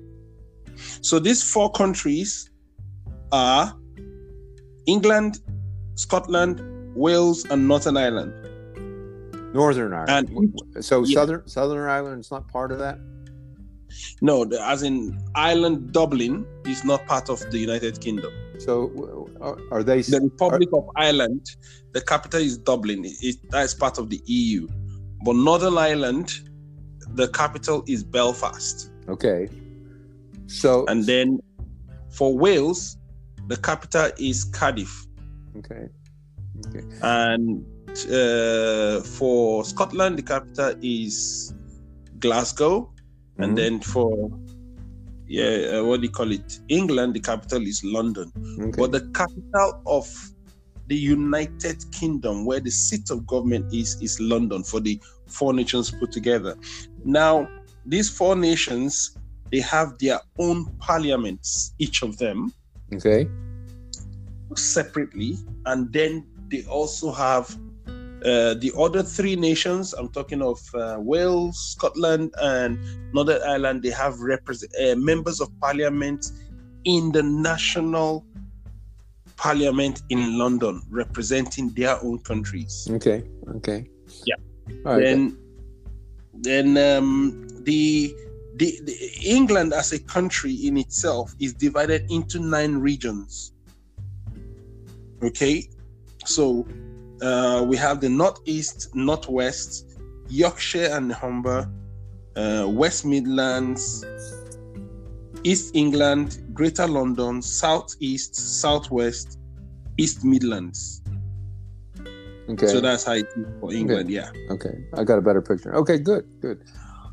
So 1.01 1.19
these 1.19 1.43
four 1.43 1.71
countries 1.73 2.51
are 3.33 3.75
England, 4.87 5.39
Scotland, 5.95 6.63
Wales, 6.95 7.45
and 7.47 7.67
Northern 7.67 7.97
Ireland. 7.97 8.33
Northern 9.55 9.93
Ireland. 9.93 10.29
And- 10.29 10.85
so 10.85 11.05
yeah. 11.05 11.15
Southern 11.15 11.49
Southern 11.49 11.89
Ireland 11.89 12.21
is 12.21 12.31
not 12.31 12.47
part 12.49 12.73
of 12.73 12.79
that. 12.79 12.99
No, 14.21 14.45
the- 14.45 14.63
as 14.67 14.83
in 14.83 15.19
Ireland, 15.35 15.93
Dublin 15.93 16.45
is 16.67 16.85
not 16.85 17.07
part 17.07 17.31
of 17.31 17.41
the 17.51 17.59
United 17.59 18.01
Kingdom. 18.01 18.33
So 18.59 19.29
are, 19.41 19.59
are 19.71 19.83
they? 19.83 20.03
The 20.03 20.21
Republic 20.21 20.69
of 20.73 20.89
Ireland, 20.97 21.47
the 21.93 22.01
capital 22.01 22.41
is 22.41 22.59
Dublin. 22.59 23.05
It, 23.05 23.17
it- 23.23 23.51
that 23.51 23.65
is 23.65 23.75
part 23.75 23.99
of 23.99 24.11
the 24.11 24.21
EU. 24.27 24.67
But 25.25 25.37
Northern 25.37 25.77
Ireland, 25.79 26.33
the 27.15 27.29
capital 27.29 27.83
is 27.87 28.05
Belfast. 28.05 28.91
okay. 29.09 29.49
So 30.49 30.85
And 30.87 31.05
then 31.05 31.41
for 32.11 32.37
Wales, 32.37 32.97
the 33.49 33.57
capital 33.57 34.11
is 34.19 34.45
Cardiff. 34.45 35.07
okay. 35.59 35.89
Okay. 36.69 36.85
And 37.03 37.65
uh, 38.11 39.01
for 39.03 39.65
Scotland, 39.65 40.19
the 40.19 40.23
capital 40.23 40.75
is 40.83 41.53
Glasgow. 42.21 42.93
Mhm. 43.39 43.45
And 43.45 43.59
then 43.59 43.81
for 43.81 44.31
yeah, 45.29 45.79
uh, 45.81 45.85
what 45.85 46.01
do 46.01 46.07
you 46.07 46.13
call 46.13 46.31
it? 46.31 46.61
England, 46.69 47.15
the 47.15 47.21
capital 47.21 47.63
is 47.67 47.83
London. 47.85 48.31
Okay. 48.61 48.71
But 48.81 48.93
the 48.93 49.01
capital 49.13 49.83
of 49.87 50.07
the 50.87 50.97
United 50.97 51.85
Kingdom, 51.93 52.45
where 52.45 52.61
the 52.61 52.71
seat 52.71 53.11
of 53.11 53.27
government 53.27 53.73
is, 53.73 54.01
is 54.01 54.21
London 54.21 54.63
for 54.63 54.81
the 54.81 55.01
four 55.27 55.53
nations 55.53 55.91
put 55.91 56.13
together. 56.13 56.57
Now, 57.05 57.49
these 57.85 58.09
four 58.11 58.37
nations, 58.37 59.17
they 59.51 59.61
have 59.61 59.99
their 59.99 60.21
own 60.39 60.67
parliaments, 60.79 61.75
each 61.79 62.03
of 62.03 62.19
them 62.19 62.53
okay. 62.93 63.29
separately, 64.55 65.37
and 65.67 65.93
then 65.93 66.27
they 66.49 66.65
also 66.65 67.11
have 67.13 67.57
uh, 68.25 68.55
the 68.55 68.73
other 68.79 69.03
three 69.03 69.37
nations. 69.37 69.93
I'm 69.93 70.09
talking 70.09 70.43
of 70.43 70.59
uh, 70.75 70.97
Wales, 70.99 71.59
Scotland, 71.73 72.35
and 72.41 72.79
Northern 73.13 73.43
Ireland. 73.43 73.83
They 73.83 73.91
have 73.91 74.19
represent 74.21 74.73
uh, 74.83 74.97
members 74.97 75.41
of 75.41 75.49
parliament 75.61 76.33
in 76.85 77.13
the 77.13 77.23
national 77.23 78.25
parliament 79.37 80.03
in 80.11 80.39
London, 80.39 80.83
representing 80.91 81.71
their 81.75 82.03
own 82.03 82.19
countries. 82.21 82.89
Okay. 82.91 83.25
Okay. 83.57 83.89
Yeah. 84.25 84.37
Right. 84.85 85.01
then, 85.01 85.39
then 86.35 86.77
um, 86.77 87.47
the, 87.63 88.15
the 88.57 88.81
the 88.85 88.97
England 89.23 89.73
as 89.73 89.93
a 89.93 89.99
country 89.99 90.53
in 90.53 90.77
itself 90.77 91.35
is 91.39 91.53
divided 91.53 92.11
into 92.11 92.41
nine 92.41 92.77
regions. 92.77 93.53
Okay, 95.23 95.69
so 96.25 96.67
uh, 97.23 97.65
we 97.67 97.77
have 97.77 98.01
the 98.01 98.09
northeast, 98.09 98.95
northwest, 98.95 99.99
Yorkshire 100.29 100.91
and 100.93 101.13
Humber, 101.13 101.71
uh, 102.37 102.67
West 102.69 103.05
Midlands, 103.05 104.05
East 105.47 105.77
England, 105.77 106.43
Greater 106.53 106.89
London, 106.89 107.41
Southeast, 107.41 108.35
Southwest, 108.35 109.39
East 109.97 110.25
Midlands. 110.25 111.03
okay. 112.49 112.67
So 112.67 112.81
that's 112.81 113.05
how 113.05 113.13
it 113.13 113.29
is 113.37 113.47
for 113.61 113.73
England. 113.73 114.11
Yeah. 114.11 114.31
Okay, 114.51 114.75
I 114.95 115.05
got 115.05 115.19
a 115.19 115.23
better 115.23 115.41
picture. 115.41 115.73
Okay, 115.77 115.99
good, 115.99 116.25
good. 116.41 116.65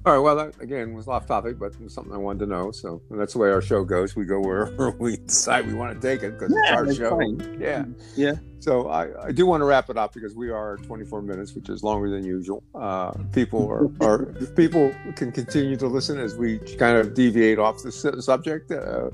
All 0.05 0.11
right. 0.13 0.19
Well, 0.19 0.35
that 0.35 0.59
again 0.61 0.93
was 0.93 1.07
off 1.07 1.27
topic, 1.27 1.57
but 1.57 1.67
it 1.73 1.79
was 1.81 1.93
something 1.93 2.13
I 2.13 2.17
wanted 2.17 2.39
to 2.39 2.45
know. 2.47 2.71
So 2.71 3.01
and 3.09 3.17
that's 3.19 3.33
the 3.33 3.39
way 3.39 3.49
our 3.51 3.61
show 3.61 3.85
goes. 3.85 4.15
We 4.17 4.25
go 4.25 4.39
wherever 4.41 4.91
we 4.99 5.15
decide 5.17 5.65
we 5.65 5.73
want 5.73 5.99
to 5.99 6.05
take 6.07 6.23
it 6.23 6.33
because 6.37 6.51
it's 6.51 6.69
Yeah, 6.69 6.75
our 6.75 6.93
show. 6.93 7.09
fine. 7.17 7.57
Yeah. 7.59 7.85
Yeah. 8.15 8.33
So 8.59 8.89
I, 8.89 9.27
I 9.27 9.31
do 9.31 9.45
want 9.45 9.61
to 9.61 9.65
wrap 9.65 9.89
it 9.89 9.97
up 9.97 10.13
because 10.13 10.35
we 10.35 10.49
are 10.49 10.77
24 10.77 11.21
minutes, 11.21 11.53
which 11.53 11.69
is 11.69 11.83
longer 11.83 12.09
than 12.09 12.23
usual. 12.25 12.63
Uh, 12.75 13.11
people 13.33 13.67
are, 13.69 13.89
are 14.01 14.25
people 14.55 14.93
can 15.15 15.31
continue 15.31 15.75
to 15.77 15.87
listen 15.87 16.17
as 16.19 16.35
we 16.35 16.59
kind 16.77 16.97
of 16.97 17.13
deviate 17.13 17.59
off 17.59 17.81
the 17.83 17.91
subject, 17.91 18.71
uh, 18.71 19.09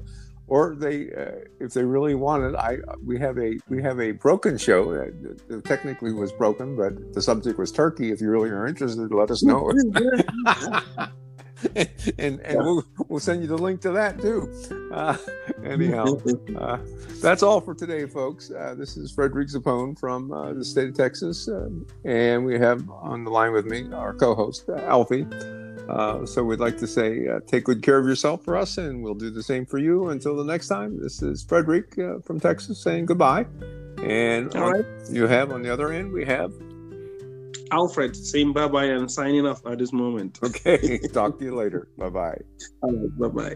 or 0.49 0.75
they, 0.75 1.11
uh, 1.11 1.45
if 1.59 1.73
they 1.73 1.83
really 1.83 2.15
want 2.15 2.43
it, 2.43 2.55
I 2.55 2.77
we 3.05 3.19
have 3.19 3.37
a 3.37 3.57
we 3.69 3.81
have 3.83 3.99
a 3.99 4.11
broken 4.11 4.57
show 4.57 4.91
that, 4.93 5.47
that 5.47 5.63
technically 5.65 6.11
was 6.11 6.31
broken, 6.31 6.75
but 6.75 7.13
the 7.13 7.21
subject 7.21 7.57
was 7.57 7.71
turkey. 7.71 8.11
If 8.11 8.19
you 8.19 8.29
really 8.29 8.49
are 8.49 8.67
interested, 8.67 9.13
let 9.13 9.31
us 9.31 9.43
know. 9.43 9.71
and 11.75 11.89
and, 12.17 12.39
and 12.41 12.57
we'll 12.57 12.83
we'll 13.07 13.19
send 13.19 13.41
you 13.41 13.47
the 13.47 13.57
link 13.57 13.81
to 13.81 13.91
that 13.91 14.19
too. 14.19 14.51
Uh, 14.91 15.15
anyhow, 15.63 16.19
uh, 16.57 16.79
that's 17.21 17.43
all 17.43 17.61
for 17.61 17.75
today, 17.75 18.07
folks. 18.07 18.51
Uh, 18.51 18.75
this 18.75 18.97
is 18.97 19.11
Frederick 19.11 19.49
Zappone 19.49 19.97
from 19.99 20.31
uh, 20.31 20.53
the 20.53 20.65
state 20.65 20.89
of 20.89 20.95
Texas, 20.95 21.47
uh, 21.47 21.69
and 22.05 22.43
we 22.43 22.57
have 22.57 22.89
on 22.89 23.23
the 23.23 23.29
line 23.31 23.51
with 23.51 23.65
me 23.65 23.91
our 23.93 24.13
co-host 24.13 24.67
Alfie. 24.69 25.27
Uh, 25.89 26.25
so 26.25 26.43
we'd 26.43 26.59
like 26.59 26.77
to 26.77 26.87
say, 26.87 27.27
take 27.47 27.63
good 27.63 27.81
care 27.81 27.97
of 27.97 28.05
yourself 28.05 28.43
for 28.43 28.55
us, 28.55 28.77
and 28.77 29.01
we'll 29.01 29.15
do 29.15 29.29
the 29.29 29.43
same 29.43 29.65
for 29.65 29.79
you. 29.79 30.09
Until 30.09 30.35
the 30.35 30.43
next 30.43 30.67
time, 30.67 31.01
this 31.01 31.21
is 31.21 31.43
Frederick 31.43 31.95
from 32.23 32.39
Texas 32.39 32.81
saying 32.83 33.07
goodbye. 33.07 33.45
And 34.03 34.55
all 34.55 34.71
right, 34.71 34.85
you 35.11 35.27
have 35.27 35.51
on 35.51 35.61
the 35.61 35.73
other 35.73 35.91
end, 35.91 36.11
we 36.11 36.25
have 36.25 36.53
Alfred 37.71 38.15
saying 38.15 38.53
bye 38.53 38.67
bye 38.67 38.85
and 38.85 39.11
signing 39.11 39.45
off 39.45 39.65
at 39.65 39.77
this 39.77 39.93
moment. 39.93 40.39
Okay. 40.43 40.97
Talk 41.13 41.39
to 41.39 41.45
you 41.45 41.55
later. 41.55 41.87
Bye 41.97 42.09
bye. 42.09 42.37
Bye 42.81 43.27
bye. 43.27 43.55